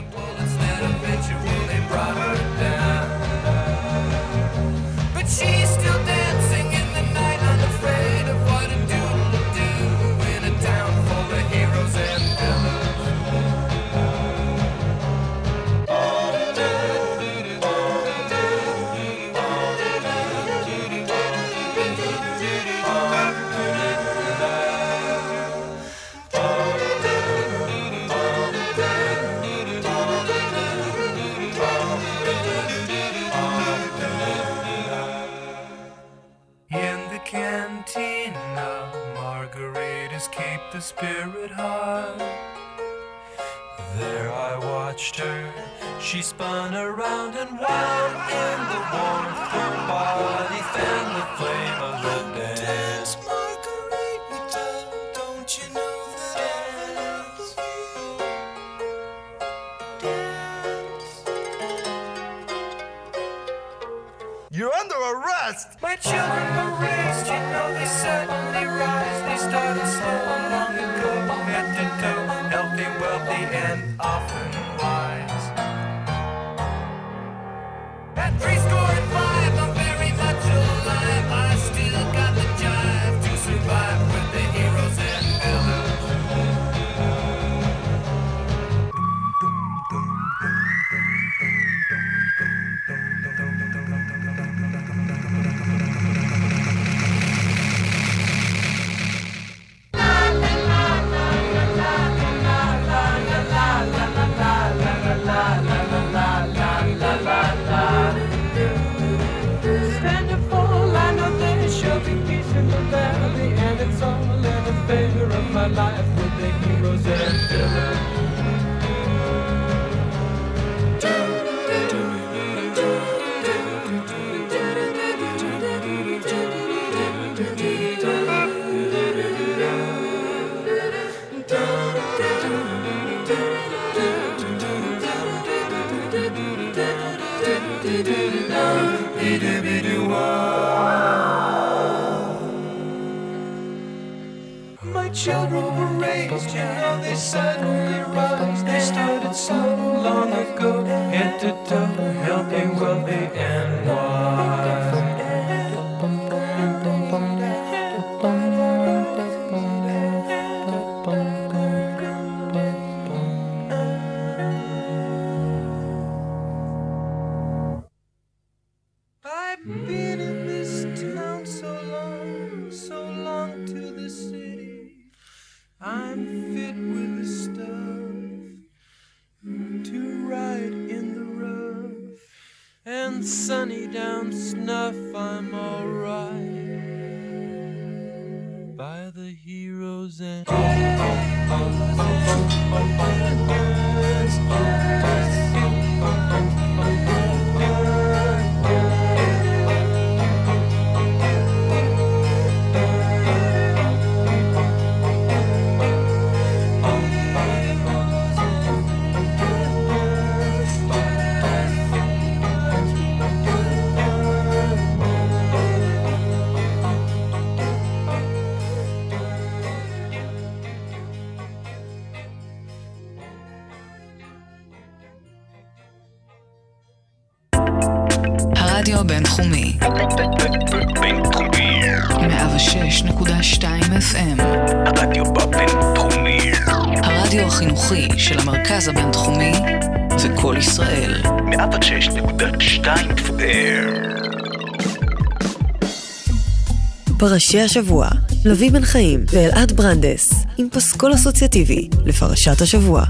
פרשי 247.21 247.61
השבוע, 247.61 248.07
לוי 248.45 248.69
בן 248.69 248.81
חיים 248.81 249.23
ואלעד 249.31 249.71
ברנדס, 249.71 250.33
עם 250.57 250.69
פסקול 250.69 251.13
אסוציאטיבי 251.13 251.89
לפרשת 252.05 252.61
השבוע. 252.61 253.03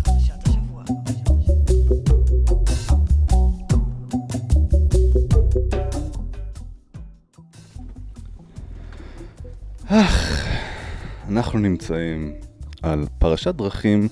אנחנו 11.30 11.60
נמצאים 11.60 12.34
על 12.82 13.06
פרשת 13.20 13.56
דרכים, 13.56 14.08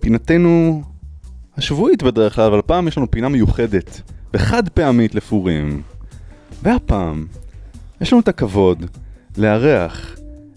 פינתנו 0.00 0.82
השבועית 1.56 2.02
בדרך 2.02 2.34
כלל, 2.34 2.44
אבל 2.44 2.58
הפעם 2.58 2.88
יש 2.88 2.98
לנו 2.98 3.10
פינה 3.10 3.28
מיוחדת 3.28 4.00
וחד 4.34 4.68
פעמית 4.68 5.14
לפורים. 5.14 5.82
והפעם 6.62 7.26
יש 8.00 8.12
לנו 8.12 8.20
את 8.20 8.28
הכבוד 8.28 8.84
לארח 9.38 10.16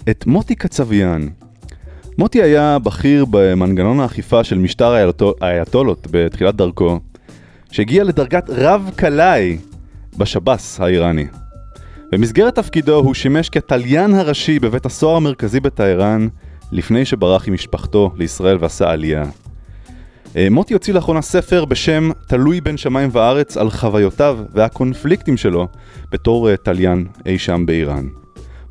את 0.10 0.26
מוטי 0.28 0.56
קצביאן. 0.56 1.28
מוטי 2.18 2.42
היה 2.44 2.80
בכיר 2.80 3.26
במנגנון 3.30 4.00
האכיפה 4.00 4.44
של 4.44 4.58
משטר 4.58 4.92
האייתו- 4.94 5.34
האייתולות 5.42 6.08
בתחילת 6.12 6.56
דרכו, 6.56 7.00
שהגיע 7.72 8.04
לדרגת 8.04 8.50
רב 8.50 8.90
קלעי 8.96 9.58
בשב"ס 10.18 10.80
האיראני. 10.80 11.26
במסגרת 12.12 12.56
תפקידו 12.56 12.96
הוא 12.96 13.14
שימש 13.14 13.50
כתליין 13.50 14.14
הראשי 14.14 14.60
בבית 14.60 14.86
הסוהר 14.86 15.16
המרכזי 15.16 15.60
בטהרן, 15.60 16.28
לפני 16.72 17.06
שברח 17.06 17.48
עם 17.48 17.54
משפחתו 17.54 18.12
לישראל 18.18 18.58
ועשה 18.60 18.90
עלייה. 18.90 19.24
אה, 20.38 20.48
מוטי 20.52 20.74
הוציא 20.74 20.94
לאחרונה 20.94 21.22
ספר 21.22 21.66
בשם 21.66 22.10
תלוי 22.28 22.62
בין 22.62 22.78
שמיים 22.78 23.10
וארץ 23.12 23.58
על 23.58 23.70
חוויותיו 23.70 24.40
והקונפליקטים 24.54 25.38
שלו 25.38 25.68
בתור 26.12 26.50
אה, 26.50 26.58
תליין 26.58 27.08
אי 27.26 27.40
שם 27.40 27.66
באיראן. 27.66 28.08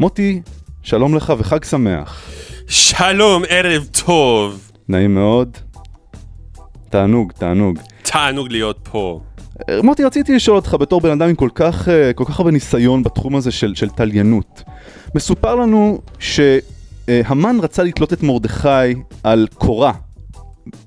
מוטי, 0.00 0.42
שלום 0.82 1.14
לך 1.14 1.32
וחג 1.38 1.64
שמח. 1.64 2.30
שלום, 2.66 3.42
ערב 3.48 3.88
טוב. 4.04 4.70
נעים 4.88 5.14
מאוד. 5.14 5.56
תענוג, 6.90 7.32
תענוג. 7.32 7.78
תענוג 8.02 8.52
להיות 8.52 8.78
פה. 8.92 9.20
אה, 9.68 9.82
מוטי, 9.82 10.04
רציתי 10.04 10.34
לשאול 10.34 10.56
אותך 10.56 10.76
בתור 10.80 11.00
בן 11.00 11.10
אדם 11.10 11.28
עם 11.28 11.34
כל 11.34 11.48
כך, 11.54 11.88
אה, 11.88 12.12
כל 12.12 12.24
כך 12.24 12.38
הרבה 12.38 12.50
ניסיון 12.50 13.02
בתחום 13.02 13.36
הזה 13.36 13.50
של, 13.50 13.74
של 13.74 13.88
תליינות. 13.88 14.62
מסופר 15.14 15.54
לנו 15.54 16.00
שהמן 16.18 17.56
רצה 17.62 17.82
לתלות 17.82 18.12
את 18.12 18.22
מרדכי 18.22 18.94
על 19.22 19.46
קורה 19.54 19.92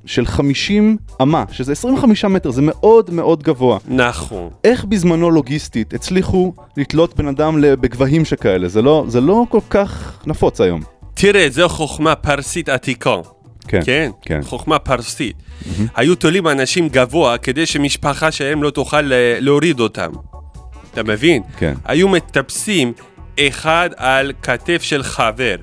של 0.05 0.25
50 0.25 0.97
אמה, 1.21 1.43
שזה 1.51 1.71
25 1.71 2.25
מטר, 2.25 2.51
זה 2.51 2.61
מאוד 2.61 3.09
מאוד 3.11 3.43
גבוה. 3.43 3.77
נכון. 3.87 4.49
איך 4.63 4.85
בזמנו 4.85 5.31
לוגיסטית 5.31 5.93
הצליחו 5.93 6.53
לתלות 6.77 7.17
בן 7.17 7.27
אדם 7.27 7.61
בגבהים 7.61 8.25
שכאלה? 8.25 8.67
זה 8.67 8.81
לא, 8.81 9.05
זה 9.07 9.21
לא 9.21 9.45
כל 9.49 9.59
כך 9.69 10.19
נפוץ 10.25 10.61
היום. 10.61 10.81
תראה, 11.13 11.47
זו 11.49 11.69
חוכמה 11.69 12.15
פרסית 12.15 12.69
עתיקה. 12.69 13.15
כן, 13.67 13.81
כן, 13.85 14.11
כן. 14.21 14.39
חוכמה 14.43 14.79
פרסית. 14.79 15.35
היו 15.95 16.15
תולים 16.15 16.47
אנשים 16.47 16.89
גבוה 16.89 17.37
כדי 17.37 17.65
שמשפחה 17.65 18.31
שלהם 18.31 18.63
לא 18.63 18.69
תוכל 18.69 19.13
אה, 19.13 19.37
להוריד 19.39 19.79
אותם. 19.79 20.11
אתה 20.93 21.03
מבין? 21.03 21.43
כן. 21.57 21.73
היו 21.85 22.09
מטפסים 22.09 22.93
אחד 23.39 23.89
על 23.97 24.31
כתף 24.41 24.81
של 24.81 25.03
חבר. 25.03 25.55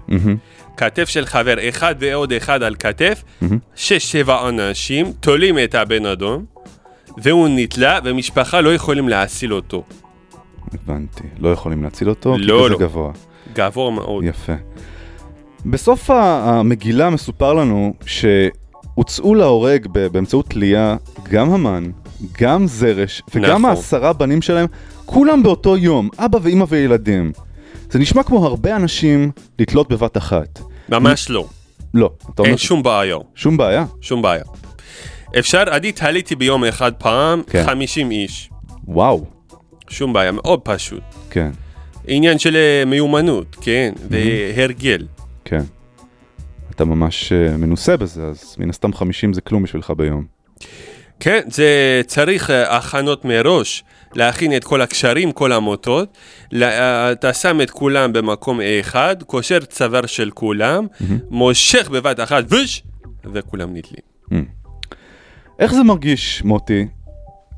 כתף 0.81 1.09
של 1.09 1.27
חבר, 1.27 1.69
אחד 1.69 1.95
ועוד 1.99 2.33
אחד 2.33 2.63
על 2.63 2.75
כתף, 2.75 3.25
שש 3.75 4.13
שבע 4.13 4.49
אנשים, 4.49 5.13
תולים 5.21 5.59
את 5.59 5.75
הבן 5.75 6.07
אדום, 6.07 6.45
והוא 7.19 7.49
נתלה, 7.51 7.99
ומשפחה 8.05 8.61
לא 8.61 8.75
יכולים 8.75 9.09
להציל 9.09 9.55
אותו. 9.55 9.85
הבנתי. 10.73 11.25
לא 11.39 11.49
יכולים 11.49 11.83
להציל 11.83 12.09
אותו, 12.09 12.35
כי 12.35 12.41
לא, 12.41 12.61
כזה 12.65 12.73
לא. 12.73 12.79
גבוה. 12.79 13.13
געבור 13.53 13.93
מאוד. 13.93 14.25
יפה. 14.25 14.53
בסוף 15.67 16.11
המגילה 16.11 17.11
מסופר 17.11 17.55
לנו 17.55 17.95
שהוצאו 18.07 19.35
להורג 19.35 19.87
באמצעות 19.87 20.47
תלייה 20.47 20.97
גם 21.31 21.53
המן, 21.53 21.91
גם 22.41 22.67
זרש 22.67 23.23
וגם 23.35 23.51
נכון. 23.51 23.65
העשרה 23.65 24.13
בנים 24.13 24.43
שלהם, 24.43 24.67
כולם 25.07 25.43
באותו 25.43 25.77
יום, 25.77 26.09
אבא 26.19 26.39
ואימא 26.43 26.65
וילדים. 26.69 27.33
זה 27.91 27.99
נשמע 27.99 28.23
כמו 28.23 28.47
הרבה 28.47 28.77
אנשים 28.77 29.31
לתלות 29.59 29.89
בבת 29.89 30.17
אחת. 30.17 30.70
ממש 30.91 31.31
לא. 31.31 31.47
לא. 31.95 32.11
אין 32.45 32.57
שום 32.57 32.83
בעיה. 32.83 33.17
שום 33.35 33.57
בעיה. 33.57 33.85
שום 34.01 34.23
בעיה. 34.23 34.45
אפשר, 35.39 35.63
אני 35.67 35.93
תליתי 35.93 36.37
ביום 36.37 36.65
אחד 36.65 36.93
פעם 36.95 37.43
כן. 37.47 37.65
50 37.67 38.11
איש. 38.11 38.51
וואו. 38.85 39.25
שום 39.89 40.13
בעיה, 40.13 40.33
מאוד 40.33 40.61
פשוט. 40.63 41.03
כן, 41.31 41.51
עניין 42.07 42.39
של 42.39 42.57
אה, 42.57 42.85
מיומנות, 42.87 43.57
כן, 43.61 43.93
והרגל. 44.11 45.07
כן. 45.45 45.63
אתה 46.71 46.85
ממש 46.85 47.33
אה, 47.33 47.57
מנוסה 47.57 47.97
בזה, 47.97 48.25
אז 48.25 48.55
מן 48.59 48.71
הסתם 48.71 48.93
50 48.93 49.33
זה 49.33 49.41
כלום 49.41 49.63
בשבילך 49.63 49.93
ביום. 49.97 50.25
כן, 51.21 51.41
זה 51.47 52.01
צריך 52.07 52.51
אה, 52.51 52.77
הכנות 52.77 53.25
מראש, 53.25 53.85
להכין 54.15 54.57
את 54.57 54.65
כל 54.65 54.81
הקשרים, 54.81 55.33
כל 55.33 55.53
המוטות, 55.53 56.09
לה- 56.53 56.69
אה, 57.07 57.13
אתה 57.13 57.33
שם 57.33 57.61
את 57.61 57.71
כולם 57.71 58.13
במקום 58.13 58.61
אחד, 58.81 59.17
קושר 59.27 59.59
צוואר 59.61 60.07
של 60.07 60.31
כולם, 60.35 60.87
מושך 61.31 61.89
בבת 61.93 62.21
אחת, 62.21 62.45
וש, 62.49 62.83
וכולם 63.33 63.77
נתלים. 63.77 64.03
איך 65.59 65.75
זה 65.75 65.83
מרגיש, 65.83 66.43
מוטי, 66.45 66.87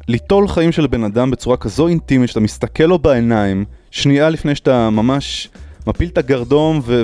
ליטול 0.09 0.49
חיים 0.49 0.73
של 0.73 0.87
בן 0.87 1.05
אדם 1.05 1.31
בצורה 1.31 1.57
כזו 1.57 1.89
אינטימית, 1.89 2.29
שאתה 2.29 2.41
מסתכל 2.41 2.85
לו 2.85 2.99
בעיניים, 2.99 3.65
שנייה 3.91 4.31
לפני 4.31 4.55
שאתה 4.55 4.91
ממש 4.91 5.49
מפיל 5.87 6.09
את 6.09 6.19
הגרדום 6.19 6.81
ו- 6.85 7.03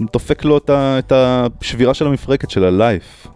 ודופק 0.00 0.44
לו 0.44 0.58
את 0.58 0.70
ה- 0.70 0.98
את 0.98 1.12
השבירה 1.14 1.94
של 1.94 2.06
המפרקת 2.06 2.50
של 2.50 2.64
הלייף. 2.64 3.26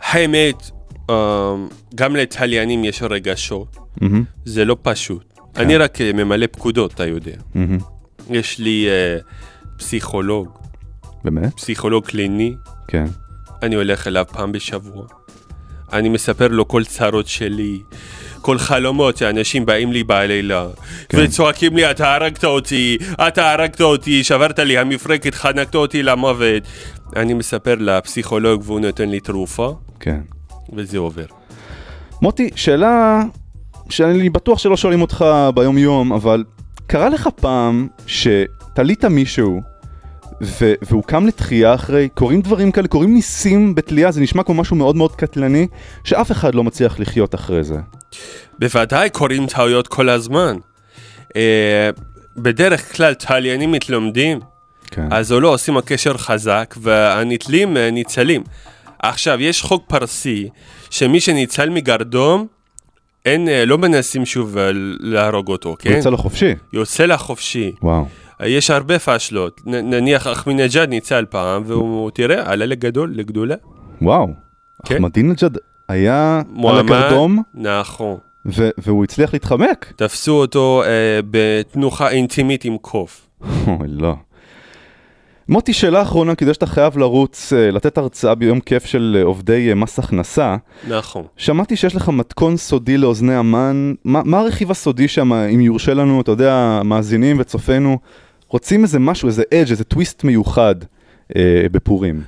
האמת, 0.00 0.70
אה, 1.10 1.54
גם 1.94 2.16
לתליינים 2.16 2.84
יש 2.84 3.02
רגשות, 3.02 3.76
מהמם, 4.00 4.24
זה 4.44 4.64
לא 4.64 4.76
פשוט. 4.82 5.34
כן. 5.54 5.62
אני 5.62 5.76
רק 5.76 6.00
אה, 6.00 6.12
ממלא 6.12 6.46
פקודות, 6.46 6.94
אתה 6.94 7.06
יודע. 7.06 7.36
מהמם. 7.54 7.78
יש 8.30 8.58
לי 8.58 8.86
אה, 8.88 9.18
פסיכולוג, 9.78 10.48
באמת? 11.24 11.54
פסיכולוג 11.56 12.06
קליני, 12.06 12.54
כן. 12.88 13.04
אני 13.62 13.74
הולך 13.74 14.06
אליו 14.06 14.24
פעם 14.32 14.52
בשבוע. 14.52 15.06
אני 15.92 16.08
מספר 16.08 16.48
לו 16.48 16.68
כל 16.68 16.84
צרות 16.84 17.26
שלי, 17.26 17.80
כל 18.40 18.58
חלומות 18.58 19.16
שאנשים 19.16 19.66
באים 19.66 19.92
לי 19.92 20.04
בלילה, 20.04 20.66
כן. 21.08 21.18
וצועקים 21.20 21.76
לי, 21.76 21.90
אתה 21.90 22.14
הרגת 22.14 22.44
אותי, 22.44 22.98
אתה 23.28 23.52
הרגת 23.52 23.80
אותי, 23.80 24.24
שברת 24.24 24.58
לי 24.58 24.78
המפרקת, 24.78 25.34
חנקת 25.34 25.74
אותי 25.74 26.02
למוות. 26.02 26.62
אני 27.16 27.34
מספר 27.34 27.74
לפסיכולוג 27.74 28.62
והוא 28.64 28.80
נותן 28.80 29.08
לי 29.08 29.20
תרופה, 29.20 29.76
כן. 30.00 30.20
וזה 30.72 30.98
עובר. 30.98 31.26
מוטי, 32.22 32.50
שאלה 32.56 33.22
שאני 33.88 34.30
בטוח 34.30 34.58
שלא 34.58 34.76
שואלים 34.76 35.02
אותך 35.02 35.24
ביום 35.54 35.78
יום, 35.78 36.12
אבל 36.12 36.44
קרה 36.86 37.08
לך 37.08 37.28
פעם 37.36 37.88
שתלית 38.06 39.04
מישהו 39.04 39.60
ו- 40.42 40.74
והוא 40.82 41.02
קם 41.02 41.26
לתחייה 41.26 41.74
אחרי, 41.74 42.08
קורים 42.14 42.40
דברים 42.40 42.72
כאלה, 42.72 42.88
קורים 42.88 43.14
ניסים 43.14 43.74
בתלייה, 43.74 44.10
זה 44.10 44.20
נשמע 44.20 44.42
כמו 44.42 44.54
משהו 44.54 44.76
מאוד 44.76 44.96
מאוד 44.96 45.16
קטלני, 45.16 45.66
שאף 46.04 46.32
אחד 46.32 46.54
לא 46.54 46.64
מצליח 46.64 47.00
לחיות 47.00 47.34
אחרי 47.34 47.64
זה. 47.64 47.76
בוודאי 48.58 49.10
קורים 49.10 49.46
טעויות 49.46 49.88
כל 49.88 50.08
הזמן. 50.08 50.56
אה, 51.36 51.90
בדרך 52.36 52.96
כלל 52.96 53.14
תליינים 53.14 53.72
מתלומדים, 53.72 54.40
כן. 54.90 55.08
אז 55.10 55.32
לא 55.32 55.48
עושים 55.48 55.76
הקשר 55.76 56.16
חזק 56.16 56.74
והנתלים 56.80 57.76
אה, 57.76 57.90
ניצלים. 57.90 58.42
עכשיו, 58.98 59.40
יש 59.40 59.62
חוק 59.62 59.84
פרסי 59.86 60.48
שמי 60.90 61.20
שניצל 61.20 61.70
מגרדום, 61.70 62.46
אין, 63.24 63.48
אה, 63.48 63.64
לא 63.64 63.78
מנסים 63.78 64.24
שוב 64.26 64.58
אה, 64.58 64.70
להרוג 65.00 65.48
אותו, 65.48 65.68
הוא 65.68 65.76
כן? 65.78 65.92
יוצא 65.96 66.10
לחופשי. 66.10 66.54
יוצא 66.72 67.04
לחופשי. 67.06 67.72
וואו. 67.82 68.04
אה, 68.40 68.48
יש 68.48 68.70
הרבה 68.70 68.98
פאשלות. 68.98 69.60
נניח 69.66 70.26
אחמדינג'אד 70.26 70.88
ניצל 70.88 71.24
פעם, 71.30 71.62
והוא, 71.66 72.10
תראה, 72.10 72.52
עלה 72.52 72.66
לגדול, 72.66 73.12
לגדולה. 73.16 73.54
וואו. 74.02 74.28
כן. 74.86 74.94
אחמדינג'אד 74.94 75.58
היה 75.88 76.36
על 76.38 76.44
מועמד- 76.52 76.92
הגרדום, 76.92 77.42
נכון. 77.54 78.16
ו- 78.46 78.70
והוא 78.78 79.04
הצליח 79.04 79.32
להתחמק. 79.32 79.92
תפסו 79.96 80.32
אותו 80.32 80.82
אה, 80.86 81.20
בתנוחה 81.30 82.08
אינטימית 82.10 82.64
עם 82.64 82.76
קוף. 82.78 83.26
אוי, 83.66 83.88
לא. 83.88 84.14
מוטי, 85.48 85.72
שאלה 85.72 86.02
אחרונה, 86.02 86.34
כדי 86.34 86.54
שאתה 86.54 86.66
חייב 86.66 86.98
לרוץ, 86.98 87.52
אה, 87.52 87.70
לתת 87.70 87.98
הרצאה 87.98 88.34
ביום 88.34 88.60
כיף 88.60 88.84
של 88.84 89.16
אה, 89.18 89.22
עובדי 89.22 89.68
אה, 89.68 89.74
מס 89.74 89.98
הכנסה. 89.98 90.56
נכון. 90.88 91.24
שמעתי 91.36 91.76
שיש 91.76 91.96
לך 91.96 92.08
מתכון 92.08 92.56
סודי 92.56 92.96
לאוזני 92.98 93.34
המן, 93.34 93.94
מה, 94.04 94.22
מה 94.24 94.38
הרכיב 94.38 94.70
הסודי 94.70 95.08
שם, 95.08 95.32
אם 95.32 95.60
יורשה 95.60 95.94
לנו, 95.94 96.20
אתה 96.20 96.30
יודע, 96.30 96.80
מאזינים 96.84 97.36
וצופינו, 97.40 97.98
רוצים 98.48 98.82
איזה 98.82 98.98
משהו, 98.98 99.28
איזה 99.28 99.42
אדג', 99.54 99.70
איזה 99.70 99.84
טוויסט 99.84 100.24
מיוחד 100.24 100.74
אה, 101.36 101.66
בפורים. 101.72 102.22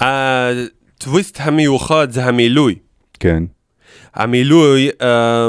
הטוויסט 0.00 1.38
המיוחד 1.40 2.10
זה 2.10 2.24
המילוי. 2.24 2.74
כן. 3.20 3.42
המילוי, 4.14 4.88
אה, 5.02 5.48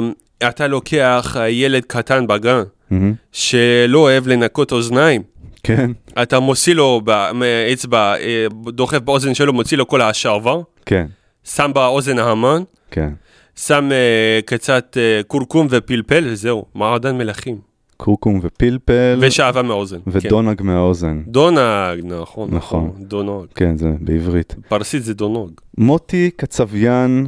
אתה 0.50 0.68
לוקח 0.68 1.36
ילד 1.50 1.84
קטן 1.88 2.28
בגן 2.28 2.64
מהמם. 2.92 3.14
שלא 3.32 4.00
אוהב 4.00 4.28
לנקות 4.28 4.72
אוזניים. 4.72 5.33
כן. 5.64 5.92
אתה 6.22 6.40
מוציא 6.40 6.76
לו 6.76 7.02
באצבע, 7.02 8.16
אה, 8.18 8.48
דוחף 8.68 9.00
באוזן 9.00 9.34
שלו, 9.34 9.54
מוציא 9.54 9.78
לו 9.78 9.88
כל 9.88 10.02
השעבר, 10.02 10.62
כן. 10.86 11.06
שם 11.44 11.72
באוזן 11.74 12.20
ההמן, 12.20 12.64
כן. 12.92 13.10
שם 13.56 13.90
אה, 13.92 14.40
קצת 14.46 14.98
אה, 15.00 15.24
כורכום 15.28 15.68
ופלפל, 15.70 16.24
וזהו, 16.28 16.66
מעדן 16.76 17.18
מלכים. 17.18 17.74
קורקום 17.98 18.40
ופלפל. 18.44 19.18
ושעווה 19.22 19.62
מהאוזן. 19.62 19.98
כן. 19.98 20.12
ודונג 20.14 20.62
מהאוזן. 20.62 21.24
דונג, 21.28 21.58
נכון, 22.04 22.50
נכון. 22.52 22.86
נכון, 22.86 22.92
דונוג. 23.00 23.46
כן, 23.56 23.78
זה 23.78 23.92
בעברית. 24.00 24.56
פרסית 24.68 25.04
זה 25.04 25.14
דונוג. 25.14 25.52
מוטי 25.78 26.30
קצביאן, 26.36 27.24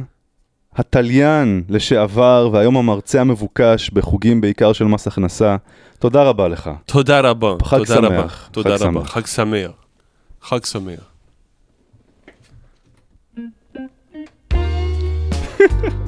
התליין 0.76 1.62
לשעבר 1.68 2.48
והיום 2.52 2.76
המרצה 2.76 3.20
המבוקש 3.20 3.90
בחוגים 3.90 4.40
בעיקר 4.40 4.72
של 4.72 4.84
מס 4.84 5.06
הכנסה, 5.06 5.56
תודה 5.98 6.22
רבה 6.22 6.48
לך. 6.48 6.70
תודה 6.86 7.20
רבה, 7.20 7.54
חג 7.64 7.76
תודה 7.78 7.94
שמח, 7.94 8.04
רבה, 8.04 8.26
תודה 8.52 8.78
חג 8.78 8.84
רבה, 8.84 9.00
שמח. 9.00 9.10
חג 9.12 9.26
שמח, 9.26 9.70
חג 10.42 10.64
שמח. 10.64 11.00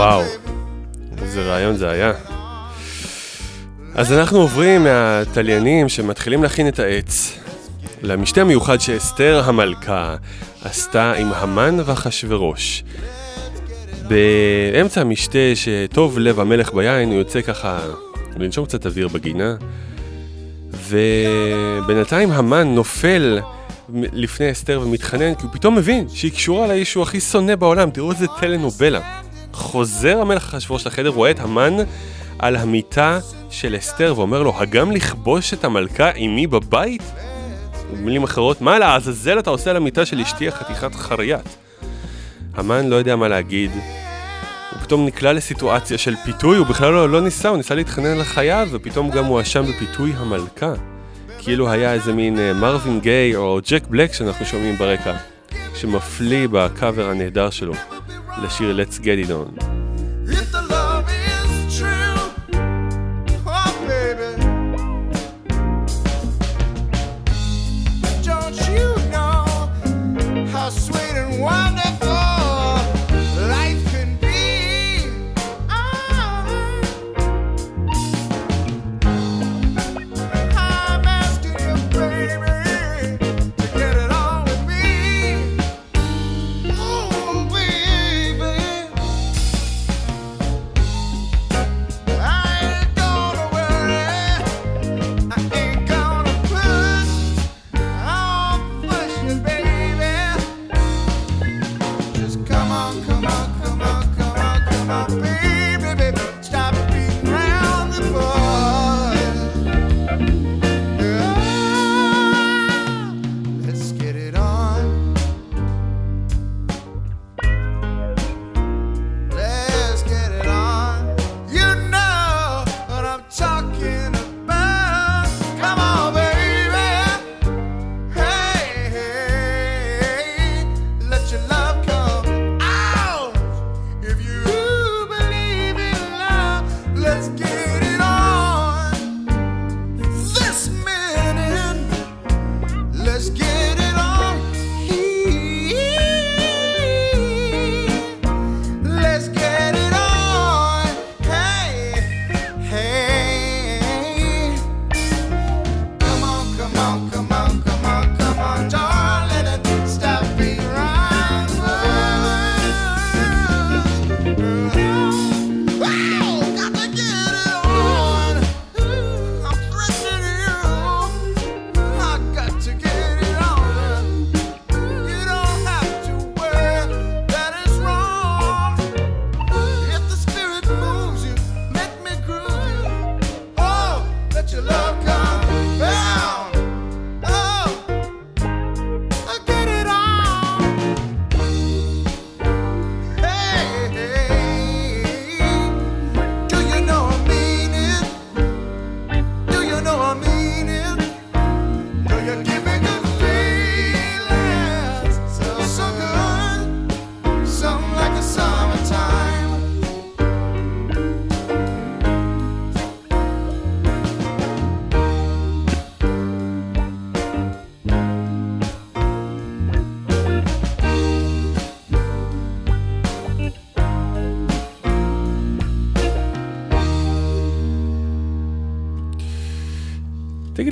וואו. 0.00 0.22
איזה 1.22 1.42
רעיון 1.42 1.76
זה 1.76 1.90
היה. 1.90 2.12
אז 3.94 4.12
אנחנו 4.12 4.38
עוברים 4.38 4.84
מהתליינים 4.84 5.88
שמתחילים 5.88 6.42
להכין 6.42 6.68
את 6.68 6.78
העץ 6.78 7.38
למשתה 8.02 8.40
המיוחד 8.40 8.80
שאסתר 8.80 9.42
המלכה 9.44 10.16
עשתה 10.64 11.12
עם 11.12 11.32
המן 11.32 11.76
ואחשוורוש. 11.84 12.84
באמצע 14.08 15.00
המשתה 15.00 15.38
שטוב 15.54 16.18
לב 16.18 16.40
המלך 16.40 16.74
ביין, 16.74 17.08
הוא 17.08 17.18
יוצא 17.18 17.40
ככה 17.40 17.78
לנשום 18.36 18.64
קצת 18.64 18.86
אוויר 18.86 19.08
בגינה, 19.08 19.54
ובינתיים 20.88 22.30
המן 22.30 22.74
נופל 22.74 23.40
לפני 23.94 24.50
אסתר 24.50 24.80
ומתחנן, 24.84 25.34
כי 25.34 25.42
הוא 25.42 25.50
פתאום 25.52 25.76
מבין 25.76 26.08
שהיא 26.08 26.32
קשורה 26.32 26.66
לאיש 26.66 26.90
שהוא 26.90 27.02
הכי 27.02 27.20
שונא 27.20 27.54
בעולם, 27.54 27.90
תראו 27.90 28.12
איזה 28.12 28.26
טלנובלה. 28.40 29.29
חוזר 29.60 30.20
המלך 30.20 30.54
אחשוורוש 30.54 30.86
לחדר, 30.86 31.08
רואה 31.08 31.30
את 31.30 31.40
המן 31.40 31.76
על 32.38 32.56
המיטה 32.56 33.18
של 33.50 33.76
אסתר 33.76 34.14
ואומר 34.16 34.42
לו, 34.42 34.54
הגם 34.56 34.92
לכבוש 34.92 35.54
את 35.54 35.64
המלכה 35.64 36.10
עימי 36.10 36.46
בבית? 36.46 37.02
במילים 37.92 38.22
אחרות, 38.22 38.60
מה 38.60 38.78
לעזאזל 38.78 39.38
אתה 39.38 39.50
עושה 39.50 39.70
על 39.70 39.76
המיטה 39.76 40.06
של 40.06 40.20
אשתי 40.20 40.48
החתיכת 40.48 40.94
חריית? 40.94 41.56
המן 42.54 42.86
לא 42.86 42.96
יודע 42.96 43.16
מה 43.16 43.28
להגיד, 43.28 43.70
הוא 43.70 44.80
פתאום 44.82 45.06
נקלע 45.06 45.32
לסיטואציה 45.32 45.98
של 45.98 46.16
פיתוי, 46.24 46.56
הוא 46.56 46.66
בכלל 46.66 46.92
לא, 46.92 47.10
לא 47.10 47.20
ניסה, 47.20 47.48
הוא 47.48 47.56
ניסה 47.56 47.74
להתחנן 47.74 48.18
לחייו, 48.18 48.68
ופתאום 48.72 49.10
גם 49.10 49.24
הואשם 49.24 49.62
בפיתוי 49.62 50.12
המלכה. 50.16 50.72
כאילו 51.38 51.70
היה 51.70 51.92
איזה 51.92 52.12
מין 52.12 52.38
אה, 52.38 52.52
מרווין 52.52 53.00
גיי 53.00 53.36
או 53.36 53.60
ג'ק 53.70 53.86
בלק 53.86 54.12
שאנחנו 54.12 54.46
שומעים 54.46 54.76
ברקע, 54.76 55.16
שמפליא 55.74 56.48
בקאבר 56.50 57.10
הנהדר 57.10 57.50
שלו 57.50 57.74
לשיר 58.43 58.77
Let's 58.77 58.99
Get 58.99 59.27
It 59.27 59.29
On. 59.29 59.78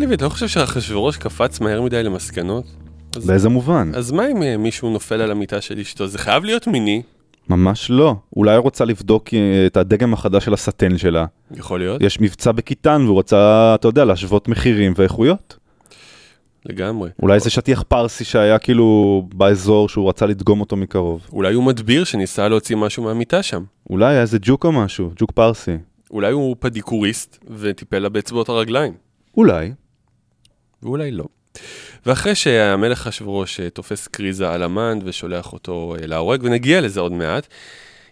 לי, 0.08 0.14
אתה 0.14 0.24
לא 0.24 0.30
חושב 0.30 0.48
שאחשוורוש 0.48 1.16
קפץ 1.16 1.60
מהר 1.60 1.82
מדי 1.82 2.02
למסקנות? 2.02 2.64
אז- 3.16 3.26
באיזה 3.26 3.48
מובן? 3.48 3.90
אז 3.94 4.10
מה 4.12 4.30
אם 4.30 4.42
אה, 4.42 4.56
מישהו 4.56 4.90
נופל 4.90 5.20
על 5.20 5.30
המיטה 5.30 5.60
של 5.60 5.78
אשתו? 5.78 6.06
זה 6.06 6.18
חייב 6.18 6.44
להיות 6.44 6.66
מיני, 6.66 7.02
ממש 7.48 7.90
לא. 7.90 8.14
אולי 8.36 8.54
הוא 8.56 8.62
רוצה 8.62 8.84
לבדוק 8.84 9.34
אה, 9.34 9.66
את 9.66 9.76
הדגם 9.76 10.12
החדש 10.12 10.44
של 10.44 10.54
הסטן 10.54 10.98
שלה. 10.98 11.26
יכול 11.56 11.80
להיות, 11.80 12.02
יש 12.02 12.20
מבצע 12.20 12.52
בקיטן 12.52 13.02
והוא 13.06 13.18
רצה, 13.18 13.74
אתה 13.74 13.88
יודע, 13.88 14.04
להשוות 14.04 14.48
מחירים 14.48 14.92
ואיכויות. 14.96 15.56
לגמרי. 16.66 17.10
אולי 17.22 17.40
זה 17.40 17.50
שטיח 17.50 17.82
פרסי 17.88 18.24
שהיה 18.24 18.58
כאילו 18.58 19.22
באזור 19.34 19.88
שהוא 19.88 20.08
רצה 20.08 20.26
לדגום 20.26 20.60
אותו 20.60 20.76
מקרוב. 20.76 21.20
אולי 21.32 21.54
הוא 21.54 21.64
מדביר 21.64 22.04
שניסה 22.04 22.48
להוציא 22.48 22.76
משהו 22.76 23.02
מהמיטה 23.02 23.42
שם. 23.42 23.62
אולי 23.90 24.06
היה 24.06 24.20
איזה 24.20 24.38
ג'וק 24.42 24.64
או 24.64 24.72
משהו, 24.72 25.10
ג'וק 25.16 25.30
פרסי. 25.32 25.76
אולי 26.10 26.32
הוא 26.32 26.56
פדיקוריסט 26.58 27.38
וטיפל 27.56 27.98
לה 27.98 28.08
באצבעות 28.08 28.48
הרגליים. 28.48 28.92
אולי. 29.36 29.72
ואולי 30.82 31.10
לא. 31.10 31.24
ואחרי 32.06 32.34
שהמלך 32.34 33.06
אחשוורוש 33.06 33.60
אה, 33.60 33.70
תופס 33.70 34.08
קריזה 34.08 34.50
על 34.50 34.62
המן 34.62 34.98
ושולח 35.04 35.52
אותו 35.52 35.96
אה, 36.00 36.06
להורג, 36.06 36.40
ונגיע 36.42 36.80
לזה 36.80 37.00
עוד 37.00 37.12
מעט, 37.12 37.46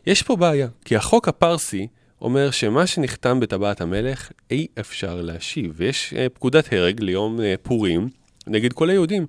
יש 0.07 0.23
פה 0.23 0.37
בעיה, 0.37 0.69
כי 0.85 0.97
החוק 0.97 1.29
הפרסי 1.29 1.87
אומר 2.21 2.51
שמה 2.51 2.87
שנחתם 2.87 3.41
בטבעת 3.41 3.81
המלך 3.81 4.31
אי 4.51 4.67
אפשר 4.81 5.21
להשיב, 5.21 5.73
ויש 5.77 6.15
אה, 6.17 6.29
פקודת 6.29 6.73
הרג 6.73 7.01
ליום 7.01 7.41
פורים 7.63 8.09
נגד 8.47 8.73
כל 8.73 8.91
היהודים. 8.91 9.27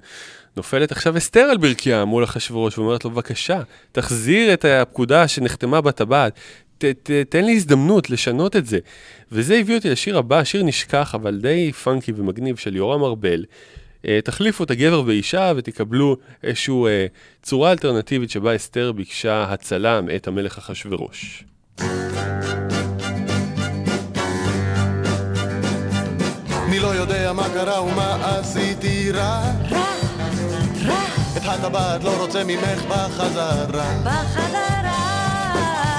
נופלת 0.58 0.92
עכשיו 0.92 1.18
אסתר 1.18 1.40
על 1.40 1.58
ברכיה 1.58 2.06
מול 2.06 2.24
אחשוורוש 2.24 2.78
ואומרת 2.78 3.06
לו, 3.06 3.12
בבקשה, 3.12 3.62
תחזיר 3.92 4.54
את 4.54 4.66
הפקודה 4.66 5.28
שנחתמה 5.28 5.82
בטבעת, 5.82 6.40
ת, 6.78 6.86
ת, 6.86 7.12
תן 7.30 7.46
לי 7.46 7.56
הזדמנות 7.56 8.10
לשנות 8.10 8.56
את 8.56 8.66
זה. 8.66 8.80
וזה 9.32 9.58
הביא 9.58 9.76
אותי 9.76 9.90
לשיר 9.90 10.18
הבא, 10.18 10.44
שיר 10.44 10.64
נשכח, 10.64 11.16
אבל 11.16 11.38
די 11.38 11.72
פאנקי 11.72 12.12
ומגניב 12.16 12.56
של 12.56 12.76
יורם 12.76 13.04
ארבל. 13.04 13.46
אה, 14.08 14.20
תחליפו 14.24 14.64
את 14.64 14.72
הגבר 14.72 15.02
באישה 15.02 15.52
ותקבלו 15.56 16.18
איזושהי 16.44 16.86
אה, 16.88 17.06
צורה 17.44 17.72
אלטרנטיבית 17.72 18.30
שבה 18.30 18.56
אסתר 18.56 18.92
ביקשה 18.92 19.44
הצלה 19.44 20.02
מאת 20.02 20.28
המלך 20.28 20.58
אחשורוש. 20.58 21.44
מי 26.70 26.80
לא 26.80 26.88
יודע 26.88 27.34
מה 27.34 27.50
קרה 27.54 27.84
ומה 27.84 28.38
עשיתי 28.40 29.12
רע? 29.12 29.42
רע, 29.72 29.94
רע. 30.86 31.06
את 31.38 31.42
הטבעת 31.46 32.04
לא 32.04 32.22
רוצה 32.22 32.44
ממך 32.44 32.82
בחזרה. 32.90 34.02
בחזרה. 34.04 34.77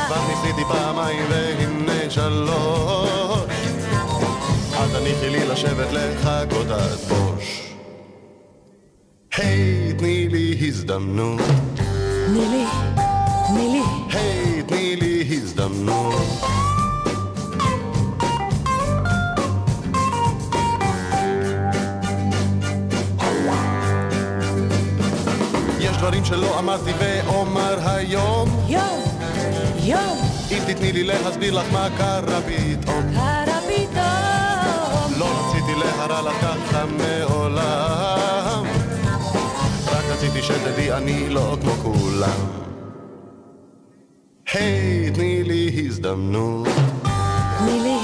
כבר 0.08 0.28
ניסיתי 0.28 0.64
פעמיים 0.64 1.26
והנה 1.30 2.10
שלוש. 2.10 3.40
אל 4.74 4.88
תניחי 4.98 5.30
לי 5.30 5.48
לשבת 5.48 5.92
לחכות 5.92 6.70
עד 6.70 6.98
בוש. 7.08 7.74
היי, 9.36 9.92
תני 9.98 10.28
לי 10.28 10.56
הזדמנות. 10.68 11.40
תני 12.26 12.48
לי, 12.48 12.64
תני 13.46 13.68
לי. 13.68 13.82
היי, 14.10 14.62
תני 14.62 14.96
לי 14.96 15.28
הזדמנות. 15.30 16.26
יש 25.80 25.96
דברים 25.96 26.24
שלא 26.24 26.58
אמרתי 26.58 26.90
ואומר 26.98 27.76
היום 27.88 28.64
יום, 28.68 29.07
יום, 29.88 30.18
אם 30.50 30.58
תתני 30.66 30.92
לי 30.92 31.04
להסביר 31.04 31.54
לך 31.54 31.72
מה 31.72 31.88
קרה 31.98 32.40
פתאום. 32.40 33.02
קרה 33.14 33.60
פתאום. 33.60 35.18
לא 35.18 35.26
רציתי 35.26 35.72
להרע 35.74 36.22
לך 36.22 36.36
ככה 36.40 36.84
מעולם. 36.86 38.66
רק 39.86 40.04
רציתי 40.10 40.42
שתדעי 40.42 40.92
אני 40.92 41.28
לא 41.28 41.56
כמו 41.60 41.72
כולם. 41.72 42.40
היי, 44.52 45.10
תני 45.10 45.44
לי 45.44 45.86
הזדמנות. 45.86 46.68
תני 47.58 47.80
לי, 47.80 47.98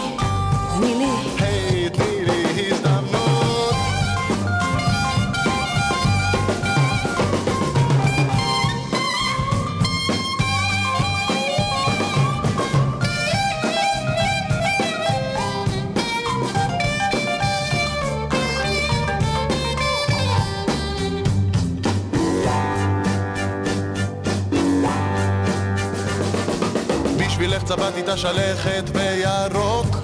צבעתי 27.77 28.01
את 28.01 28.09
השלכת 28.09 28.85
בירוק. 28.91 29.97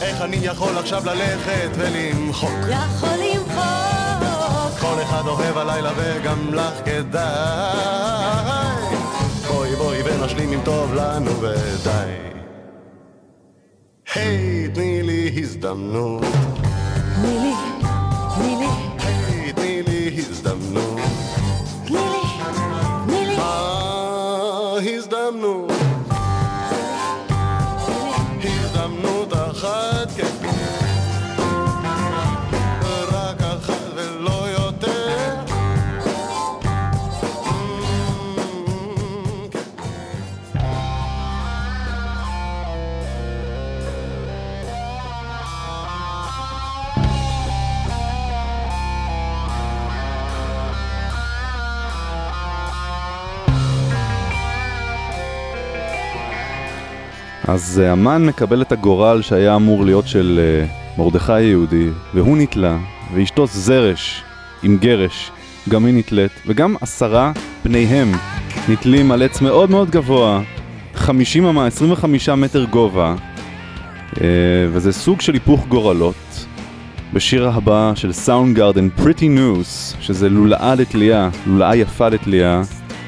איך 0.00 0.20
אני 0.20 0.36
יכול 0.36 0.78
עכשיו 0.78 1.02
ללכת 1.06 1.68
ולמחוק? 1.74 2.50
יכול 2.68 3.08
למחוק. 3.08 4.78
כל 4.80 5.02
אחד 5.02 5.22
אוהב 5.26 5.58
הלילה 5.58 5.90
וגם 5.96 6.54
לך 6.54 6.72
כדאי. 6.84 7.76
בואי 9.48 9.76
בואי 9.76 9.98
ונשלים 10.04 10.52
אם 10.52 10.60
טוב 10.64 10.94
לנו 10.94 11.30
ודי. 11.40 12.12
היי, 14.14 14.68
תני 14.74 15.02
לי 15.02 15.40
הזדמנות. 15.42 16.22
תני 17.22 17.38
לי, 17.38 17.54
אז 57.48 57.82
אה, 57.84 57.92
המן 57.92 58.26
מקבל 58.26 58.62
את 58.62 58.72
הגורל 58.72 59.22
שהיה 59.22 59.56
אמור 59.56 59.84
להיות 59.84 60.08
של 60.08 60.40
אה, 60.42 60.66
מרדכי 60.98 61.32
היהודי, 61.32 61.88
והוא 62.14 62.36
נתלה, 62.36 62.78
ואשתו 63.14 63.46
זרש 63.46 64.22
עם 64.62 64.78
גרש, 64.80 65.30
גם 65.68 65.84
היא 65.84 65.94
נתלית, 65.94 66.32
וגם 66.46 66.76
עשרה 66.80 67.32
בניהם 67.64 68.12
נתלים 68.68 69.12
על 69.12 69.22
עץ 69.22 69.40
מאוד 69.40 69.70
מאוד 69.70 69.90
גבוה, 69.90 70.40
50 70.94 71.44
אמה, 71.44 71.66
25 71.66 72.28
מטר 72.28 72.64
גובה, 72.64 73.14
אה, 74.20 74.26
וזה 74.72 74.92
סוג 74.92 75.20
של 75.20 75.34
היפוך 75.34 75.66
גורלות. 75.68 76.46
בשיר 77.12 77.48
הבא 77.48 77.92
של 77.94 78.12
סאונד 78.12 78.56
גארדן, 78.56 78.88
Pretty 78.98 79.38
News, 79.38 79.96
שזה 80.00 80.28
לולאה 80.28 80.74
לתלייה, 80.74 81.30
לולאה 81.46 81.76
יפה 81.76 82.08
לתלייה, 82.08 82.62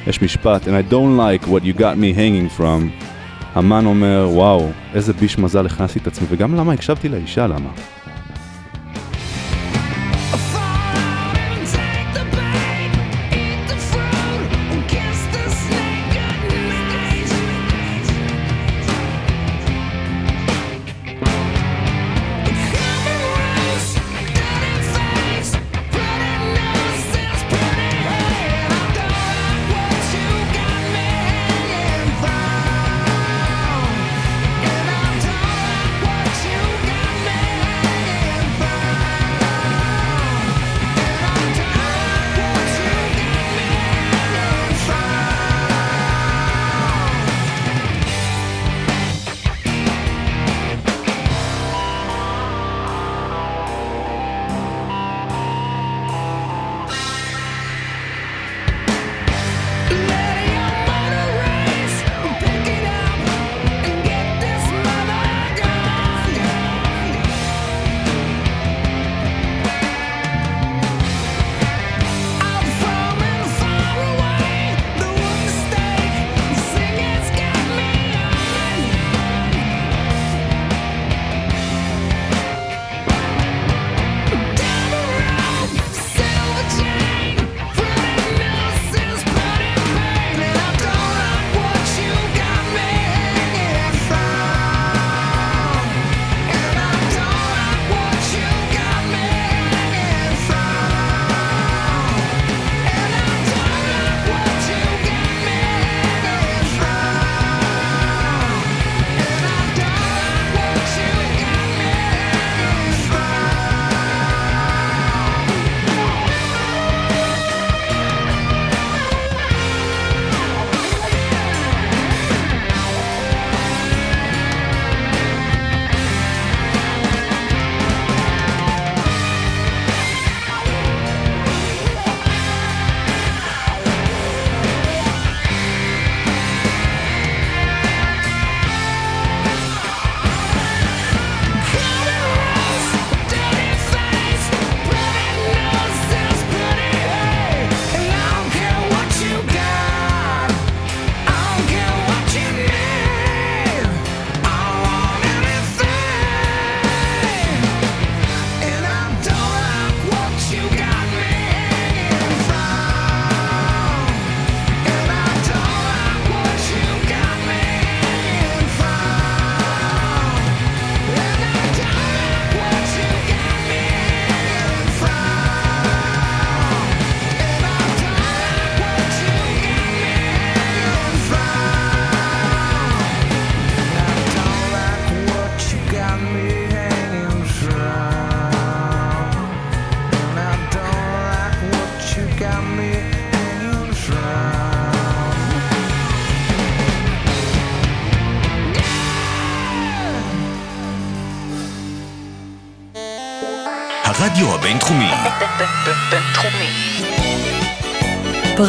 יש 0.07 0.23
משפט, 0.23 0.69
And 0.69 0.71
I 0.71 0.93
don't 0.93 1.17
like 1.17 1.47
what 1.47 1.63
you 1.65 1.81
got 1.81 1.97
me 1.97 2.17
hanging 2.17 2.61
from. 2.61 3.10
המן 3.55 3.87
אומר, 3.87 4.29
וואו, 4.33 4.71
איזה 4.95 5.13
ביש 5.13 5.39
מזל 5.39 5.67
הכנסתי 5.67 5.99
את 5.99 6.07
עצמי, 6.07 6.27
וגם 6.31 6.55
למה 6.55 6.73
הקשבתי 6.73 7.09
לאישה, 7.09 7.47
למה? 7.47 7.71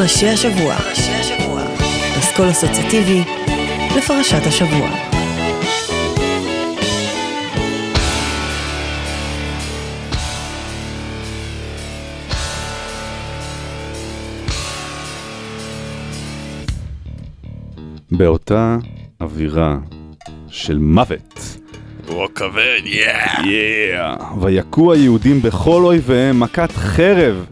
פרשי 0.01 0.27
השבוע. 0.27 0.75
אסכול 2.19 2.49
אסוציאטיבי 2.51 3.23
לפרשת 3.97 4.47
השבוע. 4.47 4.89
באותה 18.11 18.77
אווירה 19.21 19.77
של 20.47 20.77
מוות. 20.77 21.57
הוא 22.07 22.27
כבד, 22.35 22.81
יאה. 22.85 23.35
Yeah. 23.35 24.23
ויכו 24.41 24.93
היהודים 24.93 25.41
בכל 25.41 25.81
אויביהם 25.83 26.39
מכת 26.39 26.71
חרב 26.71 27.45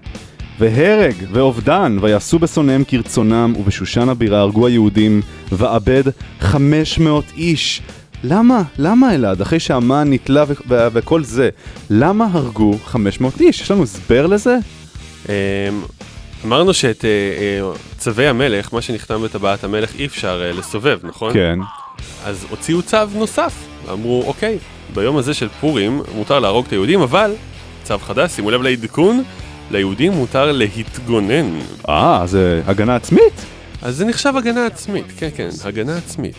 והרג 0.60 1.16
ואובדן, 1.32 1.97
ויעשו 2.01 2.39
בשונאיהם 2.39 2.84
כרצונם, 2.88 3.53
ובשושן 3.60 4.10
הבירה 4.10 4.39
הרגו 4.39 4.68
היהודים, 4.68 5.22
ואבד 5.51 6.03
500 6.39 7.24
איש. 7.38 7.82
למה? 8.24 8.62
למה 8.78 9.16
אלעד? 9.16 9.41
אחרי 9.41 9.60
שהמן 9.60 10.14
נתלה 10.14 10.43
ו- 10.47 10.53
ו- 10.70 10.88
וכל 10.93 11.24
זה, 11.24 11.49
למה 11.89 12.28
הרגו 12.32 12.78
500 12.86 13.41
איש? 13.41 13.62
יש 13.62 13.72
לנו 13.72 13.84
הסבר 13.84 14.28
לזה? 14.28 14.57
אמ, 15.30 15.34
אמרנו 16.45 16.74
שאת 16.74 17.05
אה, 17.05 17.10
אה, 17.10 17.72
צווי 17.97 18.28
המלך, 18.28 18.74
מה 18.74 18.82
שנחתם 18.82 19.24
בטבעת 19.24 19.64
המלך, 19.64 19.95
אי 19.95 20.05
אפשר 20.05 20.41
אה, 20.45 20.51
לסובב, 20.51 20.99
נכון? 21.03 21.34
כן. 21.34 21.60
אז 22.26 22.45
הוציאו 22.49 22.82
צו 22.82 22.97
נוסף. 23.16 23.53
אמרו, 23.91 24.24
אוקיי, 24.28 24.57
ביום 24.93 25.18
הזה 25.18 25.34
של 25.34 25.47
פורים 25.60 26.01
מותר 26.16 26.39
להרוג 26.39 26.66
את 26.66 26.72
היהודים, 26.72 27.01
אבל 27.01 27.32
צו 27.84 27.97
חדש, 27.99 28.32
שימו 28.32 28.51
לב 28.51 28.62
לעדכון, 28.62 29.24
ליהודים 29.72 30.11
מותר 30.11 30.51
להתגונן. 30.51 31.59
אה, 31.89 32.22
זה 32.26 32.61
הגנה 32.67 32.95
עצמית? 32.95 33.34
אז 33.82 33.95
זה 33.95 34.05
נחשב 34.05 34.34
הגנה 34.38 34.65
עצמית, 34.65 35.05
כן, 35.17 35.30
כן, 35.36 35.49
הגנה 35.63 35.97
עצמית. 35.97 36.36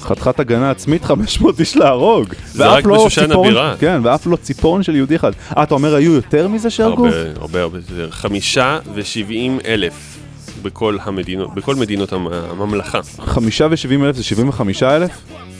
חתיכת 0.00 0.40
הגנה 0.40 0.70
עצמית 0.70 1.04
500 1.04 1.60
איש 1.60 1.76
להרוג. 1.76 2.26
זה 2.52 2.66
רק 2.66 2.84
לא 2.86 2.94
בשושן 2.94 3.26
ציפורן- 3.26 3.46
הבירה. 3.46 3.74
כן, 3.80 4.00
ואף 4.04 4.26
לא 4.26 4.36
ציפורן 4.36 4.82
של 4.82 4.96
יהודי 4.96 5.16
אחד. 5.16 5.32
אה, 5.56 5.62
אתה 5.62 5.74
אומר 5.74 5.94
היו 5.94 6.12
יותר 6.12 6.48
מזה 6.48 6.70
שהרגו? 6.70 7.06
הרבה, 7.06 7.18
הרבה 7.40 7.62
הרבה 7.62 7.78
יותר. 7.78 8.10
חמישה 8.10 8.78
ושבעים 8.94 9.58
אלף 9.66 10.18
בכל 10.62 10.98
המדינות, 11.02 11.54
בכל 11.54 11.74
מדינות 11.74 12.12
המ- 12.12 12.28
הממלכה. 12.32 13.00
חמישה 13.18 13.66
ושבעים 13.70 14.04
אלף 14.04 14.16
זה 14.16 14.22
75 14.24 14.82
אלף? 14.82 15.10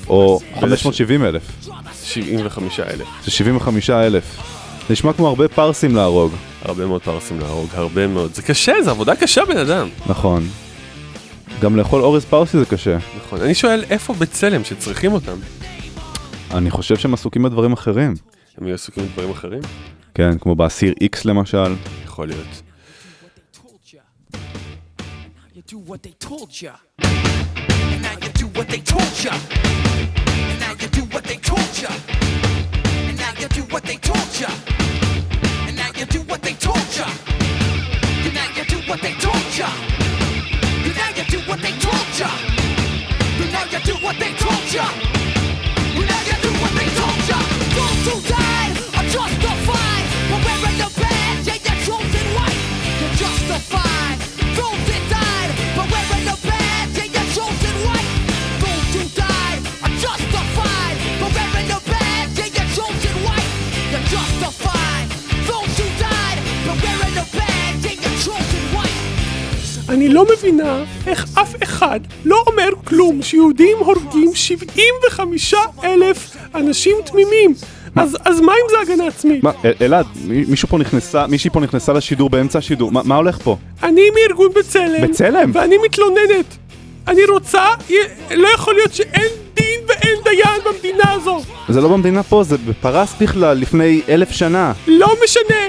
או 0.09 0.41
570 0.61 1.25
אלף? 1.25 1.43
שבעים 2.05 2.47
וחמישה 2.47 2.83
אלף. 2.91 3.07
זה 3.25 3.31
75 3.31 3.91
אלף. 3.91 4.25
נשמע 4.91 5.13
כמו 5.13 5.29
הרבה 5.29 5.49
פרסים 5.49 5.97
להרוג. 5.97 6.33
הרבה 6.65 6.87
מאוד 6.87 7.03
פרסים 7.03 7.41
להרוג, 7.41 7.69
הרבה 7.73 8.07
מאוד. 8.07 8.35
זה 8.35 8.43
קשה, 8.43 8.73
זה 8.83 8.91
עבודה 8.91 9.17
קשה 9.17 9.45
בן 9.45 9.57
אדם. 9.57 9.89
נכון. 10.07 10.49
גם 11.63 11.77
לאכול 11.77 12.01
אורז 12.01 12.25
פרסי 12.25 12.59
זה 12.59 12.67
קשה. 12.67 12.99
נכון. 13.17 13.41
אני 13.41 13.55
שואל, 13.55 13.85
איפה 13.91 14.15
בצלם 14.15 14.65
שצריכים 14.65 15.13
אותם? 15.13 15.37
אני 16.51 16.71
חושב 16.71 16.97
שהם 16.97 17.15
עסוקים 17.15 17.43
בדברים 17.43 17.73
אחרים. 17.73 18.15
הם 18.59 18.67
יהיו 18.67 18.75
עסוקים 18.75 19.05
בדברים 19.07 19.31
אחרים? 19.31 19.61
כן, 20.15 20.39
כמו 20.39 20.55
באסיר 20.55 20.95
איקס 21.01 21.25
למשל. 21.25 21.75
יכול 22.05 22.29
להיות. 22.29 22.63
Do 25.75 25.79
what 25.93 26.03
they 26.07 26.15
told 26.29 26.51
ya. 26.65 26.75
And 27.95 28.01
now 28.07 28.17
you 28.25 28.31
do 28.43 28.47
what 28.57 28.69
they 28.73 28.83
told 28.93 29.15
ya. 29.25 29.35
And 30.51 30.59
now 30.65 30.73
you 30.83 30.89
do 30.99 31.03
what 31.15 31.25
they 31.31 31.39
told 31.51 31.73
ya. 31.83 31.93
And 33.09 33.17
now 33.23 33.33
you 33.41 33.49
do 33.59 33.63
what 33.73 33.83
they 33.89 33.99
told 34.11 34.31
ya. 34.43 34.72
You 36.13 36.19
do 36.19 36.29
what 36.29 36.43
they 36.43 36.53
told 36.53 36.77
ya. 36.95 37.07
And 38.25 38.35
now 38.35 38.47
you 38.55 38.65
do 38.67 38.77
what 38.87 39.01
they 39.01 39.15
told 39.15 39.57
ya. 39.57 39.67
And 40.85 40.95
now 40.95 41.09
you 41.17 41.25
do 41.25 41.39
what 41.49 41.63
they 41.63 41.73
told 41.79 42.19
ya. 42.19 42.29
And 43.41 43.53
now 43.53 43.65
you 43.73 43.81
do 43.81 43.95
what 44.05 44.19
they 44.19 44.35
told 44.35 44.75
ya. 44.75 44.85
And 45.97 46.07
now 46.07 46.23
you 46.29 46.37
do 46.43 46.51
what 46.61 46.73
they 46.77 46.89
told 46.99 47.29
ya. 47.29 47.39
Those 47.75 48.05
who 48.05 48.29
died 48.29 48.42
אני 70.03 70.11
לא 70.15 70.27
מבינה 70.39 70.85
איך 71.07 71.27
אף 71.35 71.55
אחד 71.63 72.01
לא 72.25 72.43
אומר 72.47 72.69
כלום 72.85 73.23
שיהודים 73.23 73.77
הורגים 73.79 74.31
75 74.35 75.55
אלף 75.85 76.37
אנשים 76.55 76.97
תמימים. 77.05 77.55
אז, 77.97 78.17
אז 78.25 78.41
מה 78.41 78.53
אם 78.53 78.67
זה 78.71 78.93
הגנה 78.93 79.07
עצמית? 79.07 79.45
מה, 79.45 79.51
אל- 79.65 79.73
אלעד, 79.81 80.07
מי- 80.25 80.45
מישהו 80.49 80.69
פה 80.69 80.79
נכנסה, 80.79 81.27
מישהי 81.27 81.51
פה 81.51 81.61
נכנסה 81.61 81.93
לשידור 81.93 82.31
באמצע 82.31 82.59
השידור, 82.59 82.93
מה, 82.93 83.01
מה 83.05 83.17
הולך 83.17 83.39
פה? 83.39 83.57
אני 83.83 84.03
מארגון 84.11 84.49
בצלם. 84.57 85.03
בצלם? 85.09 85.51
ואני 85.55 85.77
מתלוננת. 85.85 86.57
אני 87.09 87.25
רוצה, 87.25 87.65
לא 88.31 88.49
יכול 88.49 88.75
להיות 88.75 88.95
שאין 88.95 89.31
דין 89.55 89.81
ואין 89.89 90.17
דיין 90.25 90.61
במדינה 90.65 91.13
הזו. 91.13 91.41
זה 91.69 91.81
לא 91.81 91.89
במדינה 91.89 92.23
פה, 92.23 92.45
זה 92.45 92.57
בפרס 92.59 93.15
בכלל, 93.21 93.59
לפני 93.59 94.01
אלף 94.09 94.31
שנה. 94.31 94.73
לא 94.87 95.15
משנה. 95.25 95.61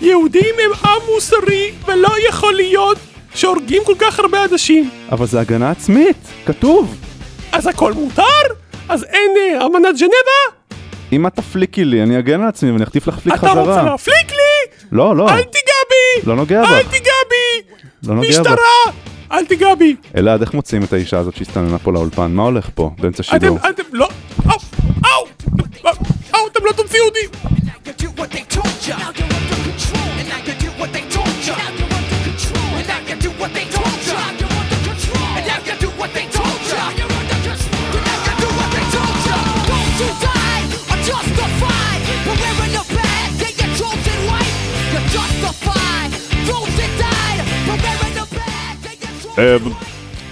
יהודים 0.00 0.54
הם 0.64 0.70
עם 0.90 1.00
מוסרי, 1.14 1.70
ולא 1.86 2.08
יכול 2.28 2.54
להיות 2.54 2.98
שהורגים 3.34 3.82
כל 3.86 3.94
כך 3.98 4.18
הרבה 4.20 4.44
אנשים. 4.52 4.90
אבל 5.12 5.26
זה 5.26 5.40
הגנה 5.40 5.70
עצמית, 5.70 6.16
כתוב. 6.46 6.96
אז 7.52 7.66
הכל 7.66 7.92
מותר? 7.92 8.22
אז 8.88 9.04
אין 9.04 9.30
אה, 9.38 9.66
אמנת 9.66 9.96
ז'נבה? 9.96 10.56
אם 11.12 11.26
את 11.26 11.34
תפליקי 11.34 11.84
לי, 11.84 12.02
אני 12.02 12.18
אגן 12.18 12.40
על 12.42 12.48
עצמי 12.48 12.70
ואני 12.70 12.84
אחטיף 12.84 13.06
לך 13.06 13.18
פליק 13.18 13.34
אתה 13.34 13.48
חזרה. 13.48 13.62
רוצה 13.62 13.82
להפליק 13.82 14.30
לי? 14.30 14.76
לא, 14.92 15.16
לא. 15.16 15.28
אל 15.30 15.42
תיגע 15.42 15.74
בי! 15.90 16.26
לא 16.26 16.36
נוגע 16.36 16.60
אל 16.60 16.82
בך. 16.82 16.90
תיגע 16.90 17.10
בי! 17.30 17.62
לא 18.08 18.14
נוגע 18.14 18.28
בך. 18.28 18.38
משטרה! 18.38 18.92
אל 19.32 19.44
תיגע 19.46 19.74
בי! 19.74 19.96
אלעד, 20.16 20.40
איך 20.40 20.54
מוצאים 20.54 20.82
את 20.84 20.92
האישה 20.92 21.18
הזאת 21.18 21.36
שהסתננה 21.36 21.78
פה 21.78 21.92
לאולפן? 21.92 22.30
מה 22.32 22.42
הולך 22.42 22.68
פה, 22.74 22.90
באמצע 22.98 23.22
שידור? 23.22 23.56
אתם, 23.56 23.68
אתם, 23.70 23.82
לא, 23.92 24.08
אאו, 24.46 24.56
אאו, 25.04 25.26
אאו, 26.34 26.46
אתם 26.52 26.64
לא 26.64 26.72
תוציאו 26.72 27.04
אותי! 27.04 27.26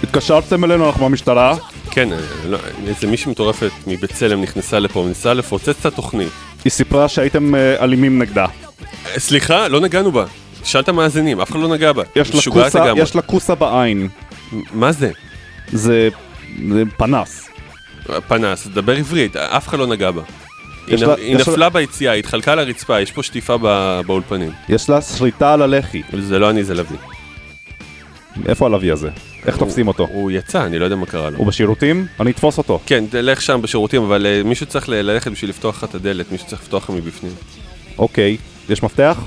התקשרתם 0.03 0.63
אלינו, 0.63 0.87
אנחנו 0.87 1.01
מהמשטרה? 1.01 1.55
כן, 1.91 2.13
אה, 2.13 2.17
לא, 2.49 2.57
איזה 2.87 3.07
מישהי 3.07 3.31
מטורפת 3.31 3.69
מבצלם 3.87 4.41
נכנסה 4.41 4.79
לפה, 4.79 5.05
ניסה 5.07 5.33
לפוצץ 5.33 5.69
את 5.79 5.85
התוכנית. 5.85 6.29
היא 6.65 6.71
סיפרה 6.71 7.07
שהייתם 7.09 7.55
אה, 7.55 7.83
אלימים 7.83 8.19
נגדה. 8.21 8.45
אה, 8.45 9.19
סליחה, 9.19 9.67
לא 9.67 9.79
נגענו 9.79 10.11
בה. 10.11 10.25
תשאל 10.61 10.81
את 10.81 10.89
המאזינים, 10.89 11.41
אף 11.41 11.51
אחד 11.51 11.59
לא 11.59 11.67
נגע 11.67 11.91
בה. 11.91 12.03
יש 12.15 12.31
לה 12.31 12.37
משוגעת 12.37 12.65
כוסה- 12.65 12.85
לגמרי. 12.85 13.01
יש 13.03 13.15
לה 13.15 13.21
כוסה 13.21 13.55
בעין. 13.55 14.07
מה 14.73 14.91
זה? 14.91 15.11
זה 15.73 16.09
זה 16.69 16.83
פנס. 16.97 17.49
פנס, 18.27 18.67
דבר 18.67 18.95
עברית, 18.97 19.35
אף 19.35 19.67
אחד 19.67 19.79
לא 19.79 19.87
נגע 19.87 20.11
בה. 20.11 20.21
היא 20.87 20.95
יש 20.95 21.01
נ- 21.01 21.05
לה- 21.07 21.15
היא 21.15 21.35
יש 21.35 21.47
לה- 21.47 21.53
נפלה 21.53 21.69
ביציאה, 21.69 22.11
היא 22.11 22.19
התחלקה 22.19 22.55
לרצפה, 22.55 23.01
יש 23.01 23.11
פה 23.11 23.23
שטיפה 23.23 23.57
ב- 23.61 24.01
באולפנים. 24.05 24.51
יש 24.69 24.89
לה 24.89 25.01
שריטה 25.01 25.53
על 25.53 25.61
הלחי. 25.61 26.01
זה 26.19 26.39
לא 26.39 26.49
אני, 26.49 26.63
זה 26.63 26.73
לביא. 26.73 26.97
איפה 28.47 28.65
הלוי 28.65 28.91
הזה? 28.91 29.09
איך 29.45 29.55
הוא- 29.55 29.59
תופסים 29.67 29.87
אותו? 29.87 30.07
הוא 30.11 30.31
יצא, 30.31 30.65
אני 30.65 30.79
לא 30.79 30.85
יודע 30.85 30.95
מה 30.95 31.05
קרה 31.05 31.29
לו. 31.29 31.37
הוא 31.37 31.47
בשירותים? 31.47 32.07
אני 32.19 32.31
אתפוס 32.31 32.57
אותו. 32.57 32.79
כן, 32.85 33.03
תלך 33.09 33.41
שם 33.41 33.59
בשירותים, 33.61 34.03
אבל 34.03 34.25
אה, 34.25 34.41
מישהו 34.45 34.65
צריך 34.65 34.89
ללכת 34.89 35.31
בשביל 35.31 35.49
לפתוח 35.49 35.77
לך 35.77 35.89
את 35.89 35.95
הדלת, 35.95 36.31
מישהו 36.31 36.47
צריך 36.47 36.61
לפתוח 36.61 36.83
לך 36.83 36.89
מבפנים. 36.89 37.31
אוקיי. 37.97 38.37
יש 38.69 38.83
מפתח? 38.83 39.17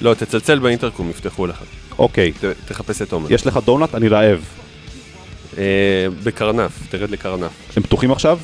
לא, 0.00 0.14
תצלצל 0.14 0.58
באינטרקום, 0.58 1.10
יפתחו 1.10 1.46
לך. 1.46 1.56
אוקיי. 1.98 2.32
ת- 2.32 2.44
תחפש 2.68 3.02
את 3.02 3.12
עומר. 3.12 3.32
יש 3.32 3.46
לך 3.46 3.58
דונלד? 3.64 3.88
אני 3.94 4.08
רעב. 4.08 4.40
אה, 5.58 5.64
בקרנף, 6.24 6.72
תרד 6.90 7.10
לקרנף. 7.10 7.50
הם 7.76 7.82
פתוחים 7.82 8.12
עכשיו? 8.12 8.38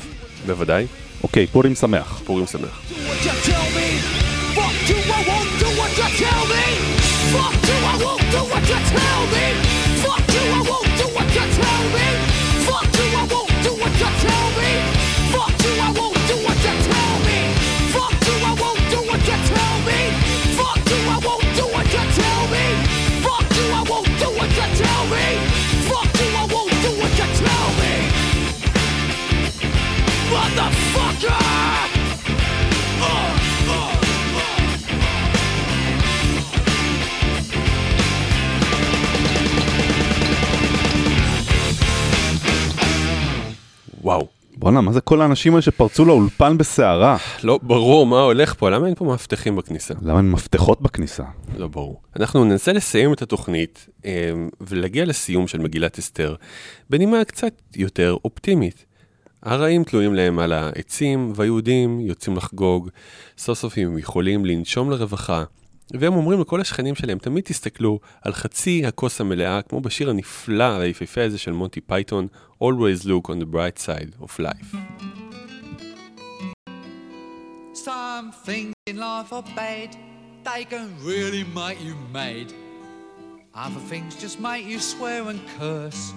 בוודאי. 0.45 0.85
אוקיי, 1.23 1.47
פורים 1.47 1.75
שמח. 1.75 2.21
פורים 2.25 2.45
שמח. 2.47 2.81
Fuck 4.55 4.89
you, 4.89 4.97
I 5.17 5.21
won't 5.29 5.51
do 5.61 5.67
what 5.79 5.91
you 5.99 6.07
tell 6.21 6.43
me. 6.53 6.65
Fuck 7.33 7.55
you, 7.67 7.77
I 7.91 7.95
won't 8.03 8.25
do 8.33 8.41
what 8.51 8.63
you 8.69 8.77
tell 8.89 8.99
me. 8.99 9.04
וואו. 44.05 44.27
בואנה, 44.57 44.81
מה 44.81 44.91
זה 44.91 45.01
כל 45.01 45.21
האנשים 45.21 45.53
האלה 45.53 45.61
שפרצו 45.61 46.05
לאולפן 46.05 46.57
בסערה? 46.57 47.17
לא 47.43 47.59
ברור 47.63 48.05
מה 48.05 48.21
הולך 48.21 48.53
פה, 48.53 48.69
למה 48.69 48.87
אין 48.87 48.95
פה 48.95 49.05
מאבטחים 49.05 49.55
בכניסה? 49.55 49.93
למה 50.01 50.17
אין 50.17 50.31
מפתחות 50.31 50.81
בכניסה? 50.81 51.23
לא 51.57 51.67
ברור. 51.67 52.01
אנחנו 52.15 52.43
ננסה 52.43 52.73
לסיים 52.73 53.13
את 53.13 53.21
התוכנית 53.21 53.87
אה, 54.05 54.31
ולהגיע 54.61 55.05
לסיום 55.05 55.47
של 55.47 55.59
מגילת 55.59 55.99
אסתר, 55.99 56.35
בנימה 56.89 57.23
קצת 57.23 57.53
יותר 57.75 58.15
אופטימית. 58.25 58.85
הרעים 59.43 59.83
תלויים 59.83 60.15
להם 60.15 60.39
על 60.39 60.53
העצים, 60.53 61.33
והיהודים 61.35 61.99
יוצאים 61.99 62.37
לחגוג. 62.37 62.89
סוף 63.37 63.59
סוף 63.59 63.73
הם 63.77 63.97
יכולים 63.97 64.45
לנשום 64.45 64.91
לרווחה. 64.91 65.43
והם 65.93 66.13
אומרים 66.13 66.41
לכל 66.41 66.61
השכנים 66.61 66.95
שלהם, 66.95 67.17
תמיד 67.17 67.43
תסתכלו 67.43 67.99
על 68.21 68.33
חצי 68.33 68.85
הכוס 68.85 69.21
המלאה, 69.21 69.61
כמו 69.61 69.81
בשיר 69.81 70.09
הנפלא 70.09 70.77
והיפהפה 70.79 71.23
הזה 71.23 71.37
של 71.37 71.51
מונטי 71.51 71.81
פייתון, 71.81 72.27
Always 72.63 73.05
look 73.05 73.29
on 73.29 73.39
the 73.39 73.45
bright 73.45 73.77
side 73.77 74.13
of 74.21 74.39
life. 74.39 74.69
Some 77.73 78.31
things 78.47 78.73
in 78.87 78.97
life 78.97 79.33
are 79.33 79.43
bad, 79.55 79.89
they 80.45 80.63
can 80.71 80.87
really 81.03 81.43
make 81.43 81.79
you 81.87 81.95
mad. 82.13 82.47
Other 83.53 83.83
things 83.91 84.15
just 84.15 84.39
make 84.39 84.65
you 84.65 84.79
swear 84.79 85.21
and 85.31 85.41
curse. 85.59 86.13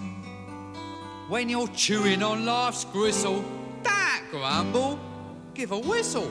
When 1.29 1.49
you're 1.49 1.73
chewing 1.85 2.23
on 2.23 2.47
life's 2.47 2.85
gristle, 2.97 3.45
don't 3.83 4.25
grumble, 4.31 4.99
give 5.55 5.73
a 5.73 5.81
whistle. 5.91 6.31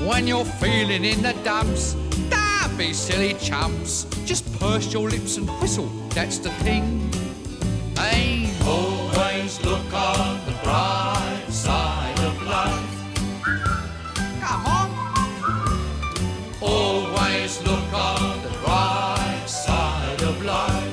When 0.00 0.26
you're 0.26 0.44
feeling 0.44 1.04
in 1.04 1.22
the 1.22 1.32
dumps, 1.44 1.94
don't 2.28 2.76
be 2.76 2.92
silly 2.92 3.34
chumps. 3.34 4.06
Just 4.24 4.44
purse 4.58 4.92
your 4.92 5.08
lips 5.08 5.36
and 5.36 5.48
whistle, 5.60 5.86
that's 6.10 6.38
the 6.38 6.50
thing. 6.64 7.10
Hey, 7.96 8.50
always 8.66 9.64
look 9.64 9.92
on 9.94 10.40
the 10.46 10.52
bright 10.62 11.44
side 11.48 12.18
of 12.20 12.42
life. 12.42 12.90
Come 14.42 14.66
on. 14.66 14.90
Always 16.60 17.62
look 17.62 17.92
on 17.92 18.42
the 18.42 18.50
bright 18.64 19.44
side 19.46 20.22
of 20.22 20.42
life. 20.44 20.92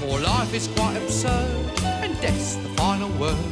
For 0.00 0.18
life 0.18 0.54
is 0.54 0.68
quite 0.68 0.96
absurd, 0.96 1.70
and 1.84 2.18
death's 2.20 2.56
the 2.56 2.68
final 2.70 3.10
word. 3.10 3.51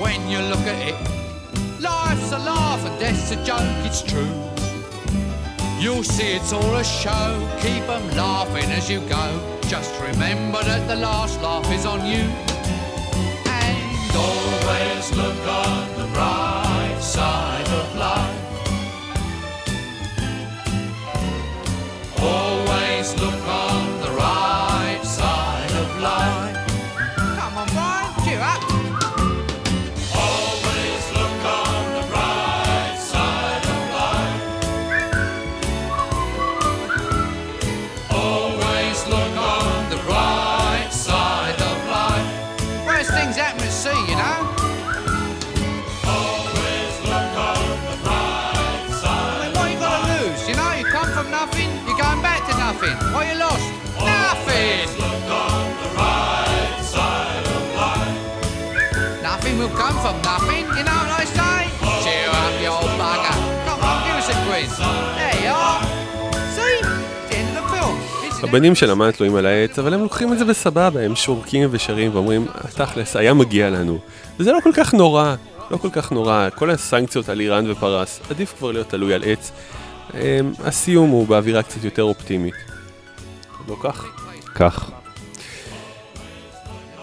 when 0.00 0.28
you 0.30 0.38
look 0.38 0.66
at 0.66 0.80
it. 0.88 0.96
Life's 1.78 2.32
a 2.32 2.38
laugh 2.38 2.82
and 2.86 2.98
death's 2.98 3.30
a 3.32 3.44
joke, 3.44 3.84
it's 3.84 4.02
true. 4.02 4.34
You'll 5.78 6.04
see 6.04 6.32
it's 6.38 6.52
all 6.52 6.74
a 6.76 6.84
show, 6.84 7.26
keep 7.60 7.84
'em 7.88 8.04
laughing 8.16 8.70
as 8.78 8.88
you 8.90 9.00
go. 9.00 9.26
Just 9.68 9.92
remember 10.00 10.62
that 10.64 10.88
the 10.88 10.96
last 10.96 11.40
laugh 11.42 11.70
is 11.70 11.84
on 11.84 12.00
you. 12.12 12.24
And 13.60 14.10
always 14.28 15.04
look 15.20 15.42
on 15.66 15.84
the 16.00 16.08
bright 16.16 17.00
side 17.16 17.68
of 17.80 17.86
life. 18.06 18.40
Always 22.22 23.06
look 23.22 23.39
הבנים 68.42 68.74
של 68.74 68.90
המן 68.90 69.10
תלויים 69.10 69.36
על 69.36 69.46
העץ, 69.46 69.78
אבל 69.78 69.94
הם 69.94 70.00
לוקחים 70.00 70.32
את 70.32 70.38
זה 70.38 70.44
בסבבה, 70.44 71.00
הם 71.00 71.16
שורקים 71.16 71.68
ושרים 71.72 72.14
ואומרים, 72.14 72.46
תכלס, 72.74 73.16
היה 73.16 73.34
מגיע 73.34 73.70
לנו. 73.70 73.98
וזה 74.38 74.52
לא 74.52 74.58
כל 74.62 74.70
כך 74.74 74.94
נורא, 74.94 75.34
לא 75.70 75.76
כל 75.76 75.90
כך 75.92 76.12
נורא, 76.12 76.48
כל 76.54 76.70
הסנקציות 76.70 77.28
על 77.28 77.40
איראן 77.40 77.70
ופרס, 77.70 78.20
עדיף 78.30 78.54
כבר 78.58 78.72
להיות 78.72 78.88
תלוי 78.88 79.14
על 79.14 79.22
עץ. 79.26 79.52
אמ, 80.14 80.18
הסיום 80.64 81.10
הוא 81.10 81.26
באווירה 81.26 81.62
קצת 81.62 81.84
יותר 81.84 82.02
אופטימית. 82.02 82.54
לא 83.68 83.76
כך? 83.82 84.04
כך. 84.54 84.90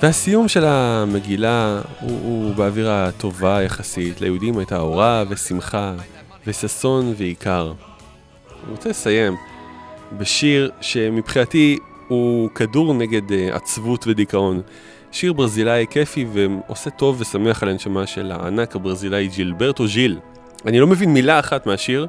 והסיום 0.02 0.48
של 0.48 0.66
המגילה 0.66 1.82
הוא, 2.00 2.20
הוא 2.24 2.56
באווירה 2.56 3.10
טובה 3.18 3.64
יחסית, 3.64 4.22
ליהודים 4.22 4.58
הייתה 4.58 4.80
אורה 4.80 5.24
ושמחה 5.30 5.94
וששון 6.48 7.14
ועיקר. 7.18 7.74
אני 8.64 8.72
רוצה 8.72 8.90
לסיים 8.90 9.36
בשיר 10.18 10.72
שמבחינתי 10.82 11.78
הוא 12.08 12.50
כדור 12.56 12.94
נגד 12.94 13.30
uh, 13.30 13.56
עצבות 13.56 14.08
ודיכאון. 14.08 14.62
שיר 15.12 15.34
ברזילאי 15.34 15.86
כיפי 15.90 16.26
ועושה 16.34 16.90
טוב 16.90 17.22
ושמח 17.22 17.64
על 17.64 17.70
הנשמה 17.70 18.08
של 18.08 18.32
הענק 18.32 18.76
הברזילאי 18.76 19.28
ג'ילברטו 19.28 19.88
ז'יל. 19.88 20.20
אני 20.66 20.80
לא 20.80 20.88
מבין 20.88 21.14
מילה 21.14 21.40
אחת 21.40 21.66
מהשיר, 21.66 22.08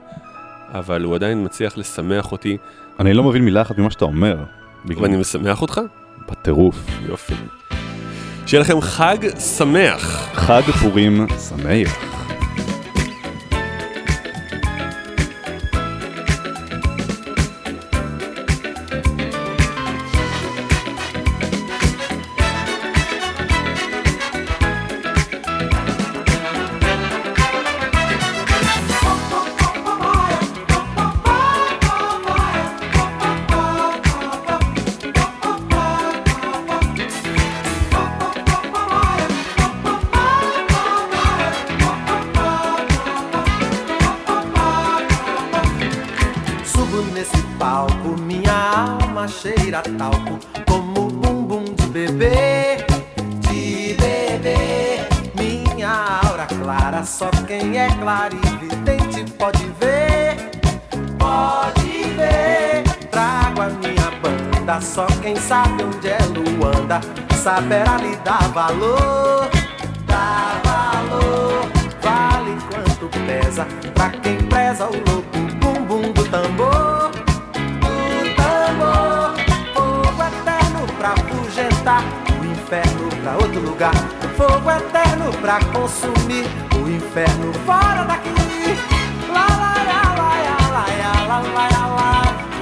אבל 0.69 1.03
הוא 1.05 1.15
עדיין 1.15 1.45
מצליח 1.45 1.79
לשמח 1.79 2.33
אותי, 2.33 2.57
אני 3.01 3.15
לא 3.15 3.23
מבין 3.25 3.45
מילה 3.45 3.63
אחת 3.63 3.79
ממה 3.79 3.91
שאתה 3.91 4.05
אומר. 4.05 4.37
בגלל- 4.85 5.03
ואני 5.03 5.17
משמח 5.17 5.63
אותך? 5.63 5.81
בטירוף. 6.31 6.77
יופי. 7.09 7.35
שיהיה 8.47 8.61
לכם 8.61 8.81
חג 8.81 9.17
שמח. 9.57 10.29
חג 10.35 10.63
פורים 10.63 11.27
שמח. 11.49 12.18
Clarividente 58.09 59.31
pode 59.33 59.67
ver, 59.79 60.35
pode 61.19 62.05
ver. 62.17 62.83
Trago 63.11 63.61
a 63.61 63.69
minha 63.69 64.11
banda, 64.23 64.81
só 64.81 65.05
quem 65.21 65.37
sabe 65.37 65.85
onde 65.85 66.09
é 66.09 66.19
Luanda 66.35 67.03
saberá 67.35 67.99
lhe 67.99 68.17
dar 68.25 68.49
valor, 68.55 69.51
dar 70.07 70.59
valor. 70.65 71.71
Vale 72.01 72.57
quanto 72.71 73.11
pesa 73.27 73.67
pra 73.95 74.09
quem 74.09 74.39
preza 74.39 74.87
o 74.87 75.11
louco 75.11 75.39
bumbum 75.61 76.11
do 76.13 76.25
tambor, 76.31 77.11
do 77.11 78.35
tambor. 78.37 79.35
Fogo 79.75 80.23
eterno 80.23 80.87
pra 80.97 81.11
afugentar 81.11 82.03
o 82.41 82.45
inferno 82.47 83.09
pra 83.23 83.33
outro 83.35 83.61
lugar. 83.61 83.95
Fogo 84.35 84.71
eterno 84.71 85.31
pra 85.43 85.63
consumir 85.75 86.68
inferno 86.97 87.53
fora 87.67 88.05
daqui. 88.05 88.29
Lá, 89.33 89.47
lá, 89.47 89.75
lá, 89.91 90.01
lá, 90.19 90.33
lá, 90.49 90.85
lá, 91.29 91.39
lá, 91.39 91.67
lá, 91.69 91.87
lá. 91.97 92.11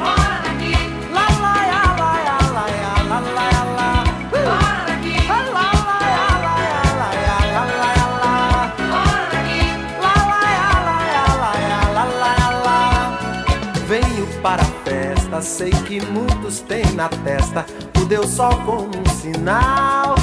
Fora 0.00 0.36
daqui. 0.44 0.74
Lá, 1.12 1.26
lá, 1.44 1.56
lá, 1.72 1.82
lá, 2.00 2.14
lá, 2.52 2.66
lá, 3.08 3.18
lá, 3.36 3.50
lá. 3.76 3.90
Fora 4.30 4.82
daqui. 4.86 5.16
Lá, 5.28 5.38
lá, 5.56 5.68
lá, 5.86 6.00
lá, 6.44 6.56
lá, 6.96 7.60
lá, 7.60 7.64
lá, 7.80 8.06
lá. 8.22 8.32
Fora 8.90 9.24
daqui. 9.32 9.62
Lá, 10.02 10.16
lá, 10.30 10.44
lá, 11.94 12.06
lá, 12.20 12.38
lá. 12.64 12.78
Venho 13.86 14.26
para 14.42 14.62
a 14.62 14.70
festa, 14.84 15.40
sei 15.40 15.70
que 15.70 16.04
muitos 16.06 16.60
têm 16.60 16.86
na 16.94 17.08
testa 17.08 17.64
o 18.00 18.04
Deus 18.04 18.30
Sol 18.30 18.56
como 18.64 18.90
um 18.96 19.08
sinal, 19.20 20.14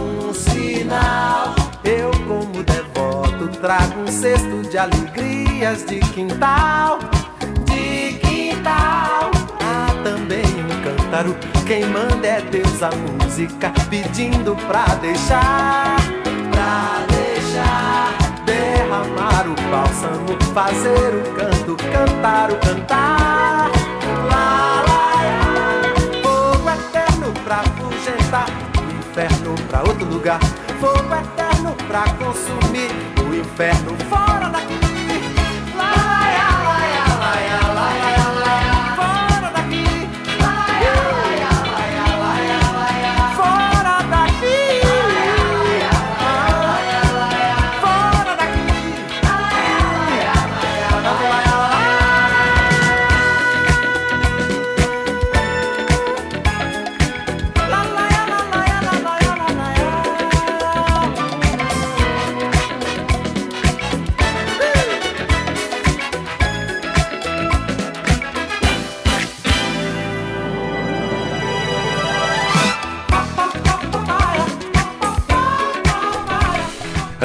um 0.00 0.34
sinal. 0.34 1.45
Trago 3.66 4.02
um 4.02 4.06
cesto 4.06 4.62
de 4.70 4.78
alegrias 4.78 5.84
de 5.84 5.98
quintal, 5.98 7.00
de 7.64 8.12
quintal. 8.20 9.28
Há 9.60 9.92
também 10.04 10.44
um 10.44 10.82
cântaro, 10.84 11.36
quem 11.66 11.84
manda 11.86 12.28
é 12.28 12.40
Deus 12.42 12.80
a 12.80 12.90
música, 12.92 13.72
pedindo 13.90 14.54
pra 14.68 14.84
deixar, 15.00 15.96
pra 16.52 17.06
deixar 17.08 18.16
derramar 18.44 19.48
o 19.48 19.56
bálsamo, 19.68 20.38
fazer 20.54 21.16
o 21.16 21.34
canto, 21.34 21.76
cantar 21.90 22.52
o 22.52 22.56
cantar. 22.58 23.68
Lá, 24.30 24.84
lá, 24.86 25.12
lá. 25.26 25.82
Fogo 26.22 26.70
eterno 26.70 27.32
pra 27.42 27.62
afugentar 27.62 28.46
o 28.78 29.10
inferno 29.10 29.56
pra 29.68 29.80
outro 29.80 30.04
lugar. 30.04 30.38
Fogo 30.78 31.12
eterno 31.12 31.45
pra 31.88 32.04
consumir 32.14 32.90
o 33.28 33.34
inferno 33.34 33.96
fora 34.08 34.48
daqui. 34.48 35.05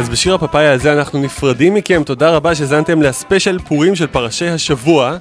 אז 0.01 0.09
בשיר 0.09 0.35
הפפאיה 0.35 0.73
הזה 0.73 0.93
אנחנו 0.93 1.19
נפרדים 1.19 1.73
מכם, 1.73 2.03
תודה 2.05 2.29
רבה 2.29 2.55
שהאזנתם 2.55 3.01
לספיישל 3.01 3.59
פורים 3.59 3.95
של 3.95 4.07
פרשי 4.07 4.47
השבוע. 4.47 5.17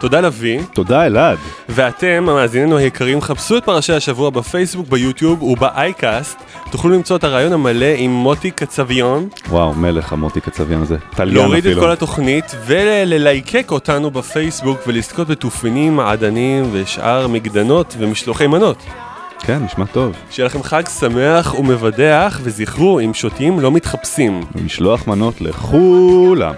תודה 0.00 0.20
לביא. 0.20 0.60
תודה 0.72 1.06
אלעד. 1.06 1.38
ואתם, 1.68 2.26
המאזיננו 2.28 2.76
היקרים, 2.76 3.20
חפשו 3.20 3.56
את 3.58 3.64
פרשי 3.64 3.92
השבוע 3.92 4.30
בפייסבוק, 4.30 4.88
ביוטיוב 4.88 5.42
ובאייקאסט. 5.42 6.38
תוכלו 6.70 6.90
למצוא 6.90 7.16
את 7.16 7.24
הרעיון 7.24 7.52
המלא 7.52 7.86
עם 7.96 8.10
מוטי 8.10 8.50
קצביון. 8.50 9.28
וואו, 9.48 9.74
מלך 9.74 10.12
המוטי 10.12 10.40
קצביון 10.40 10.82
הזה. 10.82 10.96
תליין 11.16 11.34
להוריד 11.34 11.66
את 11.66 11.70
אפילו. 11.70 11.82
כל 11.82 11.90
התוכנית 11.90 12.54
וללייקק 12.66 13.70
אותנו 13.70 14.10
בפייסבוק 14.10 14.78
ולזכות 14.86 15.28
בתופינים, 15.28 15.96
מעדנים 15.96 16.68
ושאר 16.72 17.28
מגדנות 17.28 17.96
ומשלוחי 17.98 18.46
מנות. 18.46 18.84
כן, 19.46 19.64
נשמע 19.64 19.84
טוב. 19.86 20.16
שיהיה 20.30 20.46
לכם 20.46 20.62
חג 20.62 20.82
שמח 21.00 21.54
ומבדח, 21.54 22.40
וזכרו, 22.42 23.00
אם 23.00 23.14
שותים 23.14 23.60
לא 23.60 23.72
מתחפשים. 23.72 24.40
משלוח 24.64 25.06
מנות 25.06 25.40
לכולם. 25.40 26.54